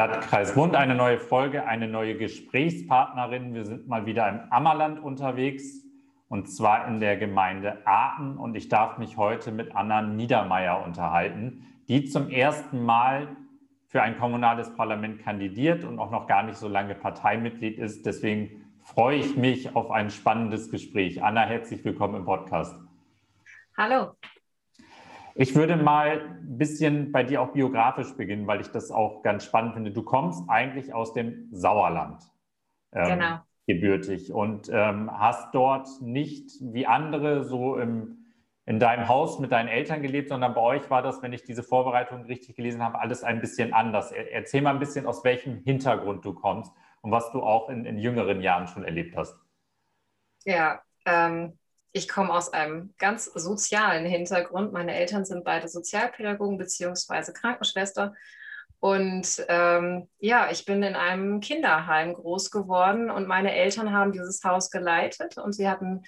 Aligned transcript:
Stadtkreis 0.00 0.56
Wund, 0.56 0.76
eine 0.76 0.94
neue 0.94 1.18
Folge, 1.18 1.66
eine 1.66 1.86
neue 1.86 2.16
Gesprächspartnerin. 2.16 3.52
Wir 3.52 3.66
sind 3.66 3.86
mal 3.86 4.06
wieder 4.06 4.26
im 4.30 4.40
Ammerland 4.48 4.98
unterwegs 4.98 5.84
und 6.30 6.46
zwar 6.48 6.88
in 6.88 7.00
der 7.00 7.18
Gemeinde 7.18 7.86
Aachen 7.86 8.38
und 8.38 8.54
ich 8.54 8.70
darf 8.70 8.96
mich 8.96 9.18
heute 9.18 9.52
mit 9.52 9.76
Anna 9.76 10.00
Niedermeyer 10.00 10.82
unterhalten, 10.86 11.66
die 11.88 12.06
zum 12.06 12.30
ersten 12.30 12.82
Mal 12.82 13.36
für 13.88 14.00
ein 14.00 14.18
kommunales 14.18 14.74
Parlament 14.74 15.20
kandidiert 15.20 15.84
und 15.84 15.98
auch 15.98 16.10
noch 16.10 16.26
gar 16.26 16.44
nicht 16.44 16.56
so 16.56 16.66
lange 16.66 16.94
Parteimitglied 16.94 17.78
ist. 17.78 18.06
Deswegen 18.06 18.64
freue 18.82 19.18
ich 19.18 19.36
mich 19.36 19.76
auf 19.76 19.90
ein 19.90 20.08
spannendes 20.08 20.70
Gespräch. 20.70 21.22
Anna, 21.22 21.42
herzlich 21.42 21.84
willkommen 21.84 22.14
im 22.14 22.24
Podcast. 22.24 22.74
Hallo. 23.76 24.14
Ich 25.34 25.54
würde 25.54 25.76
mal 25.76 26.20
ein 26.20 26.58
bisschen 26.58 27.12
bei 27.12 27.22
dir 27.22 27.40
auch 27.42 27.52
biografisch 27.52 28.14
beginnen, 28.16 28.46
weil 28.46 28.60
ich 28.60 28.68
das 28.68 28.90
auch 28.90 29.22
ganz 29.22 29.44
spannend 29.44 29.74
finde. 29.74 29.90
Du 29.90 30.02
kommst 30.02 30.48
eigentlich 30.48 30.92
aus 30.92 31.12
dem 31.12 31.48
Sauerland. 31.52 32.22
Ähm, 32.92 33.18
genau. 33.18 33.38
Gebürtig 33.66 34.32
und 34.32 34.68
ähm, 34.72 35.10
hast 35.12 35.54
dort 35.54 35.88
nicht 36.00 36.50
wie 36.60 36.86
andere 36.86 37.44
so 37.44 37.76
im, 37.76 38.34
in 38.66 38.80
deinem 38.80 39.06
Haus 39.06 39.38
mit 39.38 39.52
deinen 39.52 39.68
Eltern 39.68 40.02
gelebt, 40.02 40.28
sondern 40.28 40.54
bei 40.54 40.60
euch 40.60 40.90
war 40.90 41.02
das, 41.02 41.22
wenn 41.22 41.32
ich 41.32 41.44
diese 41.44 41.62
Vorbereitung 41.62 42.24
richtig 42.24 42.56
gelesen 42.56 42.82
habe, 42.82 42.98
alles 42.98 43.22
ein 43.22 43.40
bisschen 43.40 43.72
anders. 43.72 44.10
Erzähl 44.10 44.62
mal 44.62 44.70
ein 44.70 44.80
bisschen, 44.80 45.06
aus 45.06 45.22
welchem 45.24 45.62
Hintergrund 45.62 46.24
du 46.24 46.34
kommst 46.34 46.72
und 47.00 47.12
was 47.12 47.30
du 47.30 47.42
auch 47.42 47.68
in, 47.68 47.84
in 47.84 47.98
jüngeren 47.98 48.40
Jahren 48.40 48.66
schon 48.66 48.84
erlebt 48.84 49.16
hast. 49.16 49.38
Ja, 50.44 50.82
ähm, 51.04 51.58
ich 51.92 52.08
komme 52.08 52.32
aus 52.32 52.52
einem 52.52 52.94
ganz 52.98 53.24
sozialen 53.24 54.06
Hintergrund. 54.06 54.72
Meine 54.72 54.94
Eltern 54.94 55.24
sind 55.24 55.44
beide 55.44 55.68
Sozialpädagogen 55.68 56.58
bzw. 56.58 57.32
Krankenschwester. 57.32 58.14
Und 58.78 59.44
ähm, 59.48 60.08
ja, 60.20 60.50
ich 60.50 60.64
bin 60.64 60.82
in 60.82 60.94
einem 60.94 61.40
Kinderheim 61.40 62.14
groß 62.14 62.50
geworden 62.50 63.10
und 63.10 63.28
meine 63.28 63.54
Eltern 63.54 63.92
haben 63.92 64.12
dieses 64.12 64.42
Haus 64.42 64.70
geleitet 64.70 65.36
und 65.36 65.52
sie 65.52 65.68
hatten 65.68 66.02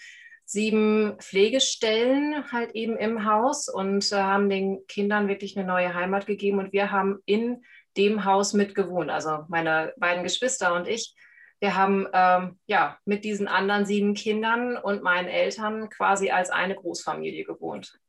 sieben 0.47 1.17
Pflegestellen 1.19 2.51
halt 2.51 2.75
eben 2.75 2.97
im 2.97 3.27
Haus 3.27 3.69
und 3.69 4.11
äh, 4.13 4.17
haben 4.17 4.49
den 4.49 4.87
Kindern 4.87 5.29
wirklich 5.29 5.57
eine 5.57 5.67
neue 5.67 5.95
Heimat 5.95 6.27
gegeben 6.27 6.61
und 6.61 6.73
wir 6.73 6.91
haben 6.91 7.19
in 7.27 7.63
dem 7.99 8.25
Haus 8.25 8.55
mitgewohnt. 8.55 9.11
Also 9.11 9.45
meine 9.49 9.93
beiden 9.99 10.23
Geschwister 10.23 10.75
und 10.75 10.89
ich 10.89 11.15
wir 11.63 11.77
haben 11.77 12.09
ähm, 12.13 12.59
ja 12.67 12.99
mit 13.05 13.25
diesen 13.25 13.47
anderen 13.47 13.87
sieben 13.87 14.15
Kindern 14.15 14.77
und 14.77 15.05
meinen 15.05 15.29
Eltern 15.29 15.89
quasi 15.91 16.33
als 16.33 16.51
eine 16.51 16.75
Großfamilie 16.75 17.45
gewohnt. 17.45 18.01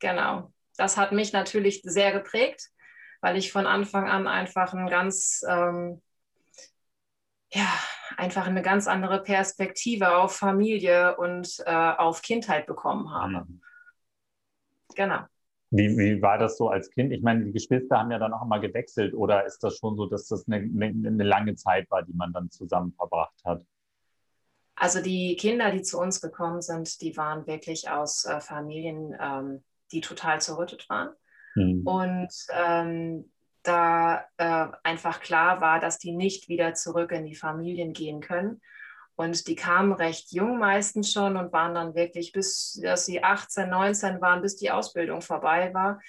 Genau. 0.00 0.52
Das 0.76 0.96
hat 0.96 1.12
mich 1.12 1.32
natürlich 1.32 1.82
sehr 1.84 2.10
geprägt, 2.10 2.68
weil 3.20 3.36
ich 3.36 3.52
von 3.52 3.64
Anfang 3.64 4.10
an 4.10 4.26
einfach 4.26 4.74
ein 4.74 4.88
ganz, 4.88 5.44
ähm, 5.48 6.02
ja, 7.52 7.68
einfach 8.16 8.48
eine 8.48 8.62
ganz 8.62 8.88
andere 8.88 9.22
Perspektive 9.22 10.16
auf 10.16 10.34
Familie 10.34 11.16
und 11.16 11.62
äh, 11.64 11.72
auf 11.72 12.22
Kindheit 12.22 12.66
bekommen 12.66 13.12
habe. 13.12 13.46
Mhm. 13.46 13.62
Genau. 14.96 15.20
Wie, 15.70 15.96
wie 15.98 16.22
war 16.22 16.38
das 16.38 16.56
so 16.56 16.68
als 16.68 16.90
Kind? 16.90 17.12
Ich 17.12 17.22
meine, 17.22 17.44
die 17.44 17.52
Geschwister 17.52 17.98
haben 17.98 18.10
ja 18.10 18.18
dann 18.18 18.32
auch 18.32 18.42
immer 18.42 18.60
gewechselt 18.60 19.14
oder 19.14 19.44
ist 19.44 19.58
das 19.64 19.76
schon 19.76 19.96
so, 19.96 20.06
dass 20.06 20.28
das 20.28 20.46
eine, 20.46 20.58
eine, 20.58 21.24
lange 21.24 21.56
Zeit 21.56 21.90
war, 21.90 22.02
die 22.02 22.12
man 22.12 22.32
dann 22.32 22.50
zusammen 22.50 22.92
verbracht 22.92 23.34
hat? 23.44 23.64
Also 24.76 25.02
die 25.02 25.36
Kinder, 25.36 25.72
die 25.72 25.82
zu 25.82 25.98
uns 25.98 26.20
gekommen 26.20 26.60
sind, 26.60 27.00
die 27.00 27.16
waren 27.16 27.46
wirklich 27.46 27.90
aus 27.90 28.24
äh, 28.26 28.40
Familien, 28.40 29.16
ähm, 29.20 29.64
die 29.90 30.00
total 30.00 30.40
zerrüttet 30.40 30.88
waren. 30.88 31.10
Hm. 31.54 31.82
Und 31.84 32.28
ähm, 32.52 33.30
da 33.62 34.24
äh, 34.36 34.68
einfach 34.84 35.20
klar 35.20 35.60
war, 35.60 35.80
dass 35.80 35.98
die 35.98 36.12
nicht 36.12 36.48
wieder 36.48 36.74
zurück 36.74 37.10
in 37.10 37.24
die 37.24 37.34
Familien 37.34 37.92
gehen 37.92 38.20
können. 38.20 38.60
Und 39.16 39.48
die 39.48 39.56
kamen 39.56 39.92
recht 39.92 40.32
jung 40.32 40.58
meistens 40.58 41.10
schon 41.12 41.36
und 41.36 41.52
waren 41.52 41.74
dann 41.74 41.94
wirklich, 41.94 42.32
bis 42.32 42.78
dass 42.82 43.06
sie 43.06 43.24
18, 43.24 43.68
19 43.68 44.20
waren, 44.20 44.42
bis 44.42 44.56
die 44.56 44.70
Ausbildung 44.70 45.22
vorbei 45.22 45.72
war, 45.72 46.00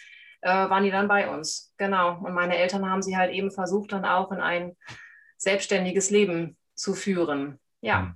äh, 0.41 0.49
waren 0.49 0.83
die 0.83 0.91
dann 0.91 1.07
bei 1.07 1.29
uns. 1.29 1.73
Genau. 1.77 2.17
Und 2.17 2.33
meine 2.33 2.57
Eltern 2.57 2.89
haben 2.89 3.01
sie 3.01 3.17
halt 3.17 3.31
eben 3.31 3.49
versucht, 3.49 3.93
dann 3.93 4.05
auch 4.05 4.31
in 4.31 4.41
ein 4.41 4.75
selbstständiges 5.37 6.09
Leben 6.09 6.57
zu 6.75 6.93
führen. 6.93 7.59
Ja, 7.81 7.99
mhm. 7.99 8.15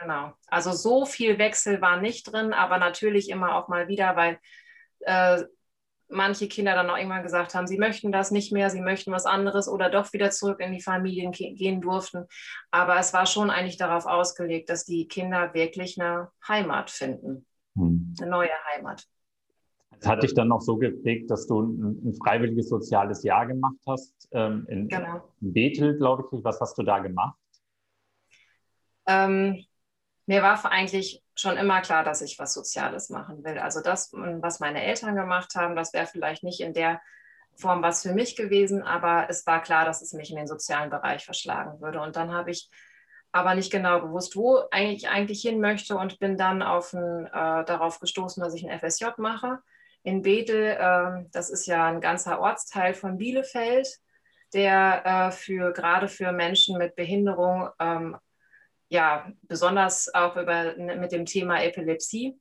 genau. 0.00 0.32
Also 0.48 0.72
so 0.72 1.06
viel 1.06 1.38
Wechsel 1.38 1.80
war 1.80 2.00
nicht 2.00 2.30
drin, 2.30 2.52
aber 2.52 2.78
natürlich 2.78 3.30
immer 3.30 3.56
auch 3.56 3.68
mal 3.68 3.88
wieder, 3.88 4.16
weil 4.16 4.38
äh, 5.00 5.44
manche 6.08 6.48
Kinder 6.48 6.74
dann 6.74 6.88
auch 6.90 6.96
irgendwann 6.96 7.22
gesagt 7.22 7.54
haben, 7.54 7.66
sie 7.66 7.78
möchten 7.78 8.12
das 8.12 8.30
nicht 8.30 8.52
mehr, 8.52 8.70
sie 8.70 8.80
möchten 8.80 9.12
was 9.12 9.26
anderes 9.26 9.68
oder 9.68 9.90
doch 9.90 10.12
wieder 10.12 10.30
zurück 10.30 10.60
in 10.60 10.72
die 10.72 10.80
Familien 10.80 11.32
gehen 11.32 11.80
durften. 11.80 12.26
Aber 12.70 12.98
es 12.98 13.12
war 13.12 13.26
schon 13.26 13.50
eigentlich 13.50 13.76
darauf 13.76 14.06
ausgelegt, 14.06 14.70
dass 14.70 14.84
die 14.84 15.08
Kinder 15.08 15.52
wirklich 15.54 16.00
eine 16.00 16.28
Heimat 16.46 16.90
finden, 16.90 17.46
hm. 17.74 18.14
eine 18.20 18.30
neue 18.30 18.50
Heimat. 18.74 19.06
Das 19.98 20.08
hat 20.08 20.22
dich 20.22 20.34
dann 20.34 20.48
noch 20.48 20.60
so 20.60 20.76
geprägt, 20.76 21.30
dass 21.30 21.46
du 21.46 21.62
ein, 21.62 22.08
ein 22.08 22.14
freiwilliges 22.14 22.68
soziales 22.68 23.22
Jahr 23.22 23.46
gemacht 23.46 23.78
hast 23.86 24.28
ähm, 24.32 24.66
in, 24.68 24.88
genau. 24.88 25.22
in 25.40 25.52
Bethel, 25.52 25.96
glaube 25.96 26.24
ich. 26.30 26.44
Was 26.44 26.60
hast 26.60 26.76
du 26.76 26.82
da 26.82 26.98
gemacht? 26.98 27.38
Ähm, 29.06 29.64
mir 30.26 30.42
war 30.42 30.62
eigentlich 30.70 31.22
schon 31.36 31.56
immer 31.56 31.82
klar, 31.82 32.02
dass 32.02 32.22
ich 32.22 32.38
was 32.38 32.54
Soziales 32.54 33.10
machen 33.10 33.44
will. 33.44 33.58
Also 33.58 33.80
das, 33.80 34.10
was 34.12 34.60
meine 34.60 34.82
Eltern 34.82 35.14
gemacht 35.14 35.54
haben, 35.54 35.76
das 35.76 35.92
wäre 35.92 36.06
vielleicht 36.06 36.42
nicht 36.42 36.60
in 36.60 36.72
der 36.72 37.00
Form 37.56 37.82
was 37.82 38.02
für 38.02 38.12
mich 38.12 38.36
gewesen, 38.36 38.82
aber 38.82 39.26
es 39.28 39.46
war 39.46 39.62
klar, 39.62 39.84
dass 39.84 40.02
es 40.02 40.12
mich 40.12 40.30
in 40.30 40.36
den 40.36 40.46
sozialen 40.46 40.90
Bereich 40.90 41.24
verschlagen 41.24 41.80
würde. 41.80 42.00
Und 42.00 42.16
dann 42.16 42.32
habe 42.32 42.50
ich 42.50 42.70
aber 43.32 43.54
nicht 43.54 43.70
genau 43.70 44.00
gewusst, 44.00 44.36
wo 44.36 44.62
ich 44.74 45.08
eigentlich 45.08 45.42
hin 45.42 45.60
möchte 45.60 45.96
und 45.96 46.18
bin 46.18 46.36
dann 46.36 46.62
ein, 46.62 47.26
äh, 47.26 47.64
darauf 47.64 48.00
gestoßen, 48.00 48.42
dass 48.42 48.54
ich 48.54 48.68
ein 48.68 48.78
FSJ 48.78 49.06
mache 49.18 49.58
in 50.02 50.22
Bethel. 50.22 50.76
Äh, 50.78 51.28
das 51.32 51.50
ist 51.50 51.66
ja 51.66 51.86
ein 51.86 52.00
ganzer 52.00 52.40
Ortsteil 52.40 52.94
von 52.94 53.18
Bielefeld, 53.18 53.88
der 54.54 55.02
äh, 55.04 55.30
für 55.32 55.72
gerade 55.72 56.08
für 56.08 56.32
Menschen 56.32 56.78
mit 56.78 56.94
Behinderung 56.94 57.68
ähm, 57.78 58.16
ja, 58.88 59.30
besonders 59.42 60.12
auch 60.14 60.36
über, 60.36 60.74
ne, 60.76 60.96
mit 60.96 61.12
dem 61.12 61.26
Thema 61.26 61.62
Epilepsie. 61.62 62.38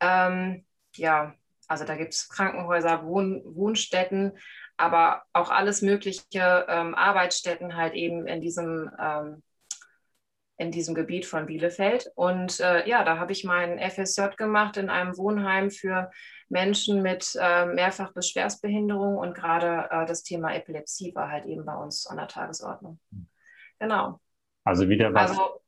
Ähm, 0.00 0.64
ja, 0.94 1.34
also 1.68 1.84
da 1.84 1.96
gibt 1.96 2.12
es 2.12 2.28
Krankenhäuser, 2.28 3.04
Wohn 3.04 3.42
Wohnstätten, 3.44 4.32
aber 4.76 5.22
auch 5.32 5.50
alles 5.50 5.82
mögliche 5.82 6.66
ähm, 6.68 6.94
Arbeitsstätten 6.94 7.76
halt 7.76 7.94
eben 7.94 8.26
in 8.26 8.40
diesem, 8.40 8.90
ähm, 9.00 9.42
in 10.56 10.70
diesem 10.70 10.94
Gebiet 10.94 11.26
von 11.26 11.46
Bielefeld. 11.46 12.10
Und 12.14 12.60
äh, 12.60 12.88
ja, 12.88 13.04
da 13.04 13.18
habe 13.18 13.32
ich 13.32 13.44
meinen 13.44 13.78
FSJ 13.78 14.36
gemacht 14.36 14.76
in 14.76 14.90
einem 14.90 15.16
Wohnheim 15.16 15.70
für 15.70 16.10
Menschen 16.48 17.02
mit 17.02 17.36
äh, 17.40 17.66
mehrfach 17.66 18.12
Beschwersbehinderung 18.12 19.16
und 19.16 19.34
gerade 19.34 19.88
äh, 19.90 20.06
das 20.06 20.22
Thema 20.22 20.54
Epilepsie 20.54 21.14
war 21.14 21.30
halt 21.30 21.46
eben 21.46 21.64
bei 21.64 21.74
uns 21.74 22.06
an 22.06 22.18
der 22.18 22.28
Tagesordnung. 22.28 23.00
Genau. 23.80 24.20
Also 24.64 24.88
wieder 24.88 25.12
was, 25.12 25.30
also, 25.30 25.63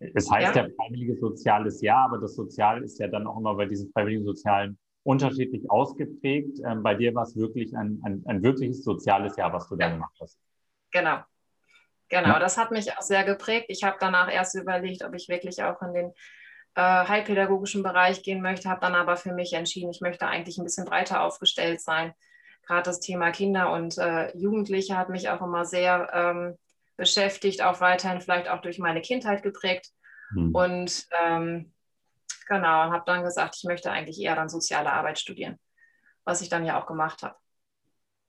es 0.00 0.30
heißt 0.30 0.56
ja. 0.56 0.64
ja 0.64 0.68
freiwilliges 0.76 1.20
soziales 1.20 1.82
Jahr, 1.82 2.06
aber 2.06 2.18
das 2.18 2.34
Sozial 2.34 2.82
ist 2.82 2.98
ja 2.98 3.06
dann 3.08 3.26
auch 3.26 3.38
immer 3.38 3.54
bei 3.54 3.66
diesen 3.66 3.92
freiwilligen 3.92 4.24
sozialen 4.24 4.78
unterschiedlich 5.02 5.70
ausgeprägt. 5.70 6.58
Ähm, 6.64 6.82
bei 6.82 6.94
dir 6.94 7.14
war 7.14 7.24
es 7.24 7.36
wirklich 7.36 7.76
ein, 7.76 8.00
ein, 8.04 8.22
ein, 8.26 8.42
wirkliches 8.42 8.82
soziales 8.82 9.36
Jahr, 9.36 9.52
was 9.52 9.68
du 9.68 9.76
ja. 9.76 9.86
da 9.86 9.92
gemacht 9.94 10.14
hast. 10.20 10.38
Genau. 10.90 11.18
Genau, 12.08 12.28
ja. 12.30 12.38
das 12.40 12.58
hat 12.58 12.72
mich 12.72 12.96
auch 12.96 13.02
sehr 13.02 13.22
geprägt. 13.24 13.66
Ich 13.68 13.84
habe 13.84 13.96
danach 14.00 14.32
erst 14.32 14.56
überlegt, 14.56 15.04
ob 15.04 15.14
ich 15.14 15.28
wirklich 15.28 15.62
auch 15.62 15.80
in 15.82 15.94
den 15.94 16.12
äh, 16.74 16.80
heilpädagogischen 17.06 17.82
Bereich 17.82 18.22
gehen 18.22 18.42
möchte, 18.42 18.68
habe 18.68 18.80
dann 18.80 18.94
aber 18.94 19.16
für 19.16 19.32
mich 19.32 19.52
entschieden, 19.52 19.90
ich 19.90 20.00
möchte 20.00 20.26
eigentlich 20.26 20.58
ein 20.58 20.64
bisschen 20.64 20.86
breiter 20.86 21.22
aufgestellt 21.22 21.80
sein. 21.80 22.12
Gerade 22.66 22.82
das 22.82 23.00
Thema 23.00 23.30
Kinder 23.30 23.72
und 23.72 23.96
äh, 23.98 24.36
Jugendliche 24.36 24.96
hat 24.96 25.08
mich 25.08 25.28
auch 25.28 25.40
immer 25.40 25.64
sehr 25.64 26.10
ähm, 26.12 26.58
beschäftigt, 27.00 27.62
auch 27.62 27.80
weiterhin 27.80 28.20
vielleicht 28.20 28.48
auch 28.48 28.60
durch 28.60 28.78
meine 28.78 29.00
Kindheit 29.00 29.42
geprägt. 29.42 29.88
Mhm. 30.32 30.54
Und 30.54 31.06
ähm, 31.18 31.72
genau, 32.46 32.92
habe 32.92 33.02
dann 33.06 33.24
gesagt, 33.24 33.56
ich 33.56 33.64
möchte 33.64 33.90
eigentlich 33.90 34.20
eher 34.20 34.36
dann 34.36 34.50
soziale 34.50 34.92
Arbeit 34.92 35.18
studieren, 35.18 35.58
was 36.24 36.42
ich 36.42 36.50
dann 36.50 36.64
ja 36.64 36.80
auch 36.80 36.86
gemacht 36.86 37.22
habe. 37.22 37.34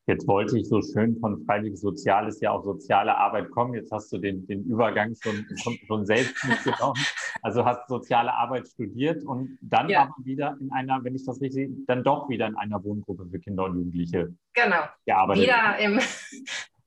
Jetzt 0.07 0.27
wollte 0.27 0.57
ich 0.57 0.67
so 0.67 0.81
schön 0.81 1.19
von 1.19 1.45
freiwillig 1.45 1.79
Soziales 1.79 2.41
ja 2.41 2.51
auf 2.51 2.63
soziale 2.63 3.15
Arbeit 3.15 3.51
kommen. 3.51 3.75
Jetzt 3.75 3.91
hast 3.91 4.11
du 4.11 4.17
den, 4.17 4.47
den 4.47 4.63
Übergang 4.63 5.15
schon, 5.21 5.45
schon 5.85 6.05
selbst 6.05 6.43
mitgenommen. 6.47 6.99
Also 7.43 7.63
hast 7.65 7.87
soziale 7.87 8.33
Arbeit 8.33 8.67
studiert 8.67 9.23
und 9.23 9.59
dann 9.61 9.89
ja. 9.89 10.03
aber 10.03 10.15
wieder 10.23 10.57
in 10.59 10.71
einer, 10.71 11.03
wenn 11.03 11.15
ich 11.15 11.25
das 11.25 11.39
richtig 11.39 11.53
sehe, 11.53 11.85
dann 11.87 12.03
doch 12.03 12.29
wieder 12.29 12.47
in 12.47 12.55
einer 12.55 12.83
Wohngruppe 12.83 13.27
für 13.29 13.39
Kinder 13.39 13.65
und 13.65 13.75
Jugendliche 13.75 14.33
genau. 14.53 14.83
gearbeitet. 15.05 15.43
Wieder 15.43 15.77
im, 15.79 15.99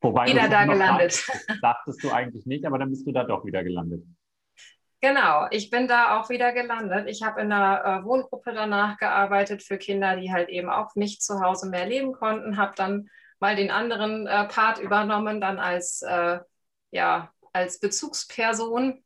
Wobei 0.04 0.26
wieder 0.26 0.48
da 0.50 0.66
gelandet. 0.66 1.12
Sagst, 1.12 1.58
dachtest 1.62 2.04
du 2.04 2.10
eigentlich 2.10 2.44
nicht, 2.44 2.66
aber 2.66 2.78
dann 2.78 2.90
bist 2.90 3.06
du 3.06 3.12
da 3.12 3.24
doch 3.24 3.46
wieder 3.46 3.64
gelandet. 3.64 4.04
Genau, 5.00 5.46
ich 5.50 5.70
bin 5.70 5.88
da 5.88 6.18
auch 6.18 6.28
wieder 6.28 6.52
gelandet. 6.52 7.08
Ich 7.08 7.22
habe 7.22 7.40
in 7.40 7.50
einer 7.50 7.84
äh, 7.84 8.04
Wohngruppe 8.04 8.52
danach 8.52 8.98
gearbeitet 8.98 9.62
für 9.62 9.78
Kinder, 9.78 10.16
die 10.16 10.30
halt 10.30 10.50
eben 10.50 10.68
auch 10.68 10.94
nicht 10.94 11.22
zu 11.22 11.40
Hause 11.40 11.70
mehr 11.70 11.86
leben 11.86 12.12
konnten. 12.12 12.58
Habe 12.58 12.74
dann 12.76 13.08
mal 13.40 13.56
den 13.56 13.70
anderen 13.70 14.26
äh, 14.26 14.46
Part 14.46 14.78
übernommen, 14.78 15.40
dann 15.40 15.58
als, 15.58 16.02
äh, 16.02 16.38
ja, 16.90 17.30
als 17.54 17.80
Bezugsperson 17.80 19.02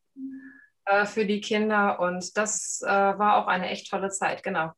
äh, 0.84 1.06
für 1.06 1.26
die 1.26 1.40
Kinder. 1.40 2.00
Und 2.00 2.36
das 2.36 2.82
äh, 2.84 2.88
war 2.88 3.36
auch 3.36 3.46
eine 3.46 3.68
echt 3.68 3.88
tolle 3.88 4.10
Zeit, 4.10 4.42
genau. 4.42 4.72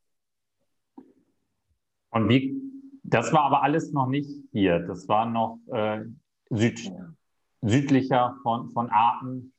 Und 2.11 2.29
wie, 2.29 2.70
das 3.11 3.33
war 3.33 3.43
aber 3.43 3.61
alles 3.61 3.91
noch 3.91 4.07
nicht 4.07 4.29
hier. 4.51 4.79
Das 4.79 5.07
war 5.07 5.25
noch 5.25 5.59
äh, 5.71 6.01
süd, 6.49 6.91
südlicher 7.61 8.37
von, 8.41 8.71
von 8.71 8.89
Aachen. 8.89 9.53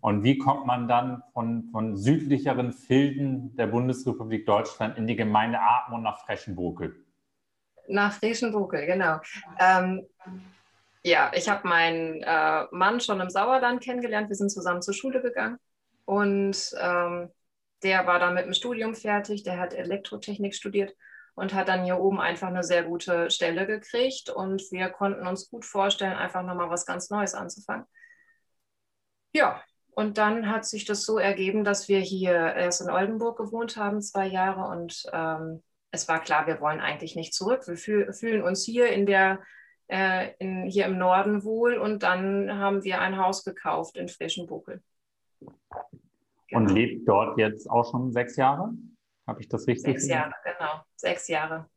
Und 0.00 0.24
wie 0.24 0.36
kommt 0.36 0.66
man 0.66 0.88
dann 0.88 1.22
von, 1.32 1.68
von 1.70 1.96
südlicheren 1.96 2.72
Filden 2.72 3.54
der 3.56 3.68
Bundesrepublik 3.68 4.46
Deutschland 4.46 4.98
in 4.98 5.06
die 5.06 5.16
Gemeinde 5.16 5.60
Aachen 5.60 5.94
und 5.94 6.02
nach 6.02 6.18
Freschenbukel? 6.24 7.04
Nach 7.88 8.12
Freschenbukel, 8.12 8.84
genau. 8.86 9.20
Ähm, 9.60 10.04
ja, 11.04 11.30
ich 11.34 11.48
habe 11.48 11.68
meinen 11.68 12.22
äh, 12.22 12.64
Mann 12.72 13.00
schon 13.00 13.20
im 13.20 13.30
Sauerland 13.30 13.80
kennengelernt. 13.80 14.28
Wir 14.28 14.36
sind 14.36 14.50
zusammen 14.50 14.82
zur 14.82 14.94
Schule 14.94 15.22
gegangen. 15.22 15.58
Und 16.04 16.74
ähm, 16.80 17.30
der 17.84 18.06
war 18.08 18.18
dann 18.18 18.34
mit 18.34 18.44
dem 18.44 18.54
Studium 18.54 18.96
fertig. 18.96 19.44
Der 19.44 19.58
hat 19.58 19.72
Elektrotechnik 19.72 20.54
studiert 20.54 20.94
und 21.36 21.54
hat 21.54 21.68
dann 21.68 21.84
hier 21.84 22.00
oben 22.00 22.18
einfach 22.18 22.48
eine 22.48 22.64
sehr 22.64 22.82
gute 22.82 23.30
Stelle 23.30 23.66
gekriegt. 23.66 24.30
Und 24.30 24.62
wir 24.72 24.88
konnten 24.88 25.26
uns 25.26 25.48
gut 25.50 25.64
vorstellen, 25.64 26.14
einfach 26.14 26.42
nochmal 26.42 26.70
was 26.70 26.86
ganz 26.86 27.10
Neues 27.10 27.34
anzufangen. 27.34 27.84
Ja, 29.32 29.62
und 29.90 30.18
dann 30.18 30.50
hat 30.50 30.64
sich 30.64 30.86
das 30.86 31.04
so 31.04 31.18
ergeben, 31.18 31.62
dass 31.62 31.88
wir 31.88 32.00
hier 32.00 32.32
erst 32.32 32.80
in 32.80 32.90
Oldenburg 32.90 33.36
gewohnt 33.36 33.76
haben, 33.76 34.00
zwei 34.00 34.26
Jahre. 34.26 34.68
Und 34.70 35.04
ähm, 35.12 35.62
es 35.90 36.08
war 36.08 36.20
klar, 36.20 36.46
wir 36.46 36.60
wollen 36.60 36.80
eigentlich 36.80 37.16
nicht 37.16 37.34
zurück. 37.34 37.68
Wir 37.68 37.76
fühl, 37.76 38.12
fühlen 38.14 38.42
uns 38.42 38.64
hier 38.64 38.88
in 38.88 39.04
der 39.04 39.40
äh, 39.88 40.32
in, 40.38 40.64
hier 40.64 40.86
im 40.86 40.96
Norden 40.96 41.44
wohl. 41.44 41.76
Und 41.76 42.02
dann 42.02 42.58
haben 42.58 42.82
wir 42.82 43.00
ein 43.00 43.18
Haus 43.18 43.44
gekauft 43.44 43.98
in 43.98 44.08
Frischenbuckel. 44.08 44.82
Genau. 45.40 46.60
Und 46.60 46.70
lebt 46.70 47.06
dort 47.06 47.38
jetzt 47.38 47.68
auch 47.68 47.90
schon 47.90 48.10
sechs 48.12 48.36
Jahre? 48.36 48.72
Habe 49.26 49.40
ich 49.40 49.48
das 49.48 49.66
richtig? 49.66 49.94
Sechs 49.94 50.08
Jahre, 50.08 50.32
genau. 50.44 50.82
Sechs 50.96 51.28
Jahre. 51.28 51.68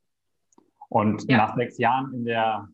Und 0.90 1.30
ja. 1.30 1.38
nach 1.38 1.56
sechs 1.56 1.78
Jahren 1.78 2.14
in 2.14 2.26
der, 2.26 2.68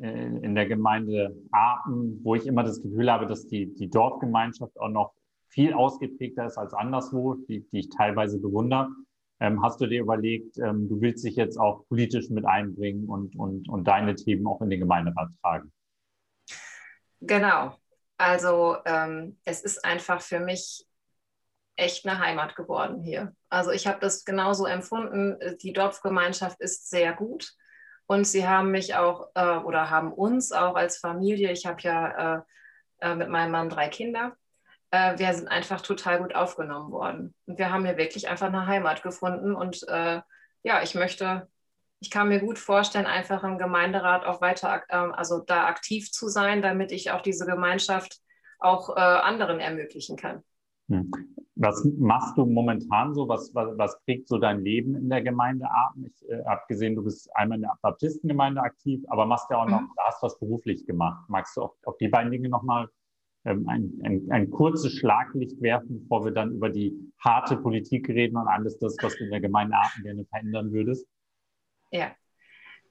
äh, 0.00 0.26
in 0.26 0.54
der 0.54 0.66
Gemeinde 0.66 1.36
Aachen, 1.50 2.20
wo 2.22 2.34
ich 2.34 2.46
immer 2.46 2.62
das 2.62 2.82
Gefühl 2.82 3.10
habe, 3.10 3.26
dass 3.26 3.46
die, 3.46 3.74
die 3.74 3.88
Dorfgemeinschaft 3.88 4.78
auch 4.78 4.88
noch 4.88 5.14
viel 5.48 5.72
ausgeprägter 5.72 6.46
ist 6.46 6.58
als 6.58 6.74
anderswo, 6.74 7.34
die, 7.34 7.66
die 7.70 7.80
ich 7.80 7.88
teilweise 7.90 8.40
bewundere, 8.40 8.88
ähm, 9.40 9.62
hast 9.62 9.80
du 9.80 9.86
dir 9.86 10.00
überlegt, 10.00 10.58
ähm, 10.58 10.88
du 10.88 11.00
willst 11.00 11.24
dich 11.24 11.36
jetzt 11.36 11.58
auch 11.58 11.86
politisch 11.88 12.30
mit 12.30 12.46
einbringen 12.46 13.08
und, 13.08 13.36
und, 13.36 13.68
und 13.68 13.84
deine 13.84 14.14
Themen 14.14 14.46
auch 14.46 14.60
in 14.62 14.70
den 14.70 14.80
Gemeinderat 14.80 15.30
tragen? 15.42 15.72
Genau. 17.20 17.76
Also 18.16 18.76
ähm, 18.84 19.38
es 19.44 19.62
ist 19.62 19.84
einfach 19.84 20.20
für 20.20 20.40
mich 20.40 20.86
echt 21.76 22.06
eine 22.06 22.18
Heimat 22.18 22.56
geworden 22.56 23.02
hier. 23.02 23.34
Also 23.48 23.70
ich 23.70 23.86
habe 23.86 23.98
das 24.00 24.24
genauso 24.24 24.66
empfunden. 24.66 25.38
Die 25.62 25.72
Dorfgemeinschaft 25.72 26.60
ist 26.60 26.88
sehr 26.88 27.12
gut 27.12 27.52
und 28.06 28.26
sie 28.26 28.46
haben 28.46 28.70
mich 28.70 28.94
auch 28.94 29.28
äh, 29.34 29.56
oder 29.58 29.90
haben 29.90 30.12
uns 30.12 30.52
auch 30.52 30.76
als 30.76 30.98
Familie, 30.98 31.50
ich 31.52 31.66
habe 31.66 31.80
ja 31.80 32.36
äh, 32.36 32.42
äh, 33.00 33.14
mit 33.14 33.28
meinem 33.28 33.52
Mann 33.52 33.68
drei 33.68 33.88
Kinder, 33.88 34.36
äh, 34.90 35.18
wir 35.18 35.32
sind 35.34 35.48
einfach 35.48 35.80
total 35.80 36.18
gut 36.18 36.34
aufgenommen 36.34 36.92
worden. 36.92 37.34
Und 37.46 37.58
wir 37.58 37.72
haben 37.72 37.84
hier 37.84 37.96
wirklich 37.96 38.28
einfach 38.28 38.48
eine 38.48 38.66
Heimat 38.66 39.02
gefunden 39.02 39.54
und 39.54 39.86
äh, 39.88 40.20
ja, 40.62 40.82
ich 40.82 40.94
möchte, 40.94 41.48
ich 42.00 42.10
kann 42.10 42.28
mir 42.28 42.40
gut 42.40 42.58
vorstellen, 42.58 43.06
einfach 43.06 43.42
im 43.42 43.58
Gemeinderat 43.58 44.24
auch 44.24 44.40
weiter, 44.40 44.82
ähm, 44.90 45.12
also 45.12 45.40
da 45.40 45.66
aktiv 45.66 46.12
zu 46.12 46.28
sein, 46.28 46.62
damit 46.62 46.92
ich 46.92 47.10
auch 47.10 47.20
diese 47.20 47.46
Gemeinschaft 47.46 48.20
auch 48.58 48.96
äh, 48.96 49.00
anderen 49.00 49.60
ermöglichen 49.60 50.16
kann. 50.16 50.42
Hm. 50.88 51.10
Was 51.56 51.84
machst 51.98 52.36
du 52.36 52.46
momentan 52.46 53.14
so? 53.14 53.28
Was, 53.28 53.54
was, 53.54 53.78
was 53.78 53.98
prägt 54.04 54.28
so 54.28 54.38
dein 54.38 54.60
Leben 54.60 54.96
in 54.96 55.08
der 55.08 55.22
Gemeinde 55.22 55.66
Aachen? 55.70 56.06
Ich 56.06 56.28
äh, 56.28 56.44
habe 56.44 56.62
gesehen, 56.68 56.96
du 56.96 57.04
bist 57.04 57.28
einmal 57.36 57.58
in 57.58 57.62
der 57.62 57.78
Baptistengemeinde 57.80 58.60
aktiv, 58.60 59.02
aber 59.08 59.24
machst 59.24 59.50
ja 59.50 59.62
auch 59.62 59.68
noch, 59.68 59.80
mhm. 59.80 59.90
hast 59.98 60.22
was 60.22 60.38
beruflich 60.38 60.84
gemacht. 60.84 61.24
Magst 61.28 61.56
du 61.56 61.62
auf, 61.62 61.72
auf 61.84 61.96
die 61.98 62.08
beiden 62.08 62.32
Dinge 62.32 62.48
nochmal 62.48 62.88
ähm, 63.44 63.68
ein, 63.68 63.92
ein, 64.02 64.26
ein 64.30 64.50
kurzes 64.50 64.92
Schlaglicht 64.92 65.62
werfen, 65.62 66.00
bevor 66.02 66.24
wir 66.24 66.32
dann 66.32 66.52
über 66.52 66.70
die 66.70 67.12
harte 67.18 67.56
Politik 67.56 68.08
reden 68.08 68.36
und 68.36 68.48
alles 68.48 68.78
das, 68.78 68.96
was 69.00 69.16
du 69.16 69.24
in 69.24 69.30
der 69.30 69.40
Gemeinde 69.40 69.76
Aachen 69.76 70.02
gerne 70.02 70.24
verändern 70.24 70.72
würdest? 70.72 71.06
Ja, 71.92 72.10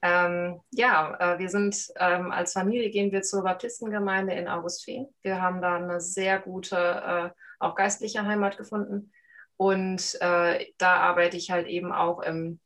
ähm, 0.06 0.60
ja, 0.70 1.16
äh, 1.18 1.38
wir 1.38 1.48
sind 1.48 1.88
ähm, 1.98 2.30
als 2.30 2.52
Familie 2.52 2.90
gehen 2.90 3.10
wir 3.10 3.22
zur 3.22 3.42
Baptistengemeinde 3.42 4.34
in 4.34 4.48
Augustfehn. 4.48 5.06
Wir 5.22 5.40
haben 5.40 5.62
da 5.62 5.76
eine 5.76 5.98
sehr 5.98 6.38
gute, 6.40 6.76
äh, 6.76 7.30
auch 7.58 7.74
geistliche 7.74 8.24
Heimat 8.24 8.56
gefunden. 8.56 9.12
Und 9.56 10.16
äh, 10.20 10.66
da 10.78 10.96
arbeite 10.96 11.36
ich 11.36 11.50
halt 11.50 11.66
eben 11.66 11.92
auch 11.92 12.20
im 12.20 12.60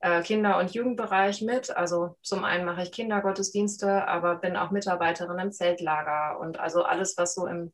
äh, 0.00 0.22
Kinder- 0.22 0.58
und 0.58 0.74
Jugendbereich 0.74 1.42
mit. 1.42 1.74
Also 1.76 2.16
zum 2.22 2.44
einen 2.44 2.64
mache 2.64 2.82
ich 2.82 2.92
Kindergottesdienste, 2.92 4.06
aber 4.06 4.36
bin 4.36 4.56
auch 4.56 4.70
Mitarbeiterin 4.70 5.38
im 5.38 5.52
Zeltlager 5.52 6.38
und 6.38 6.60
also 6.60 6.82
alles, 6.82 7.16
was 7.16 7.34
so 7.34 7.46
im 7.46 7.72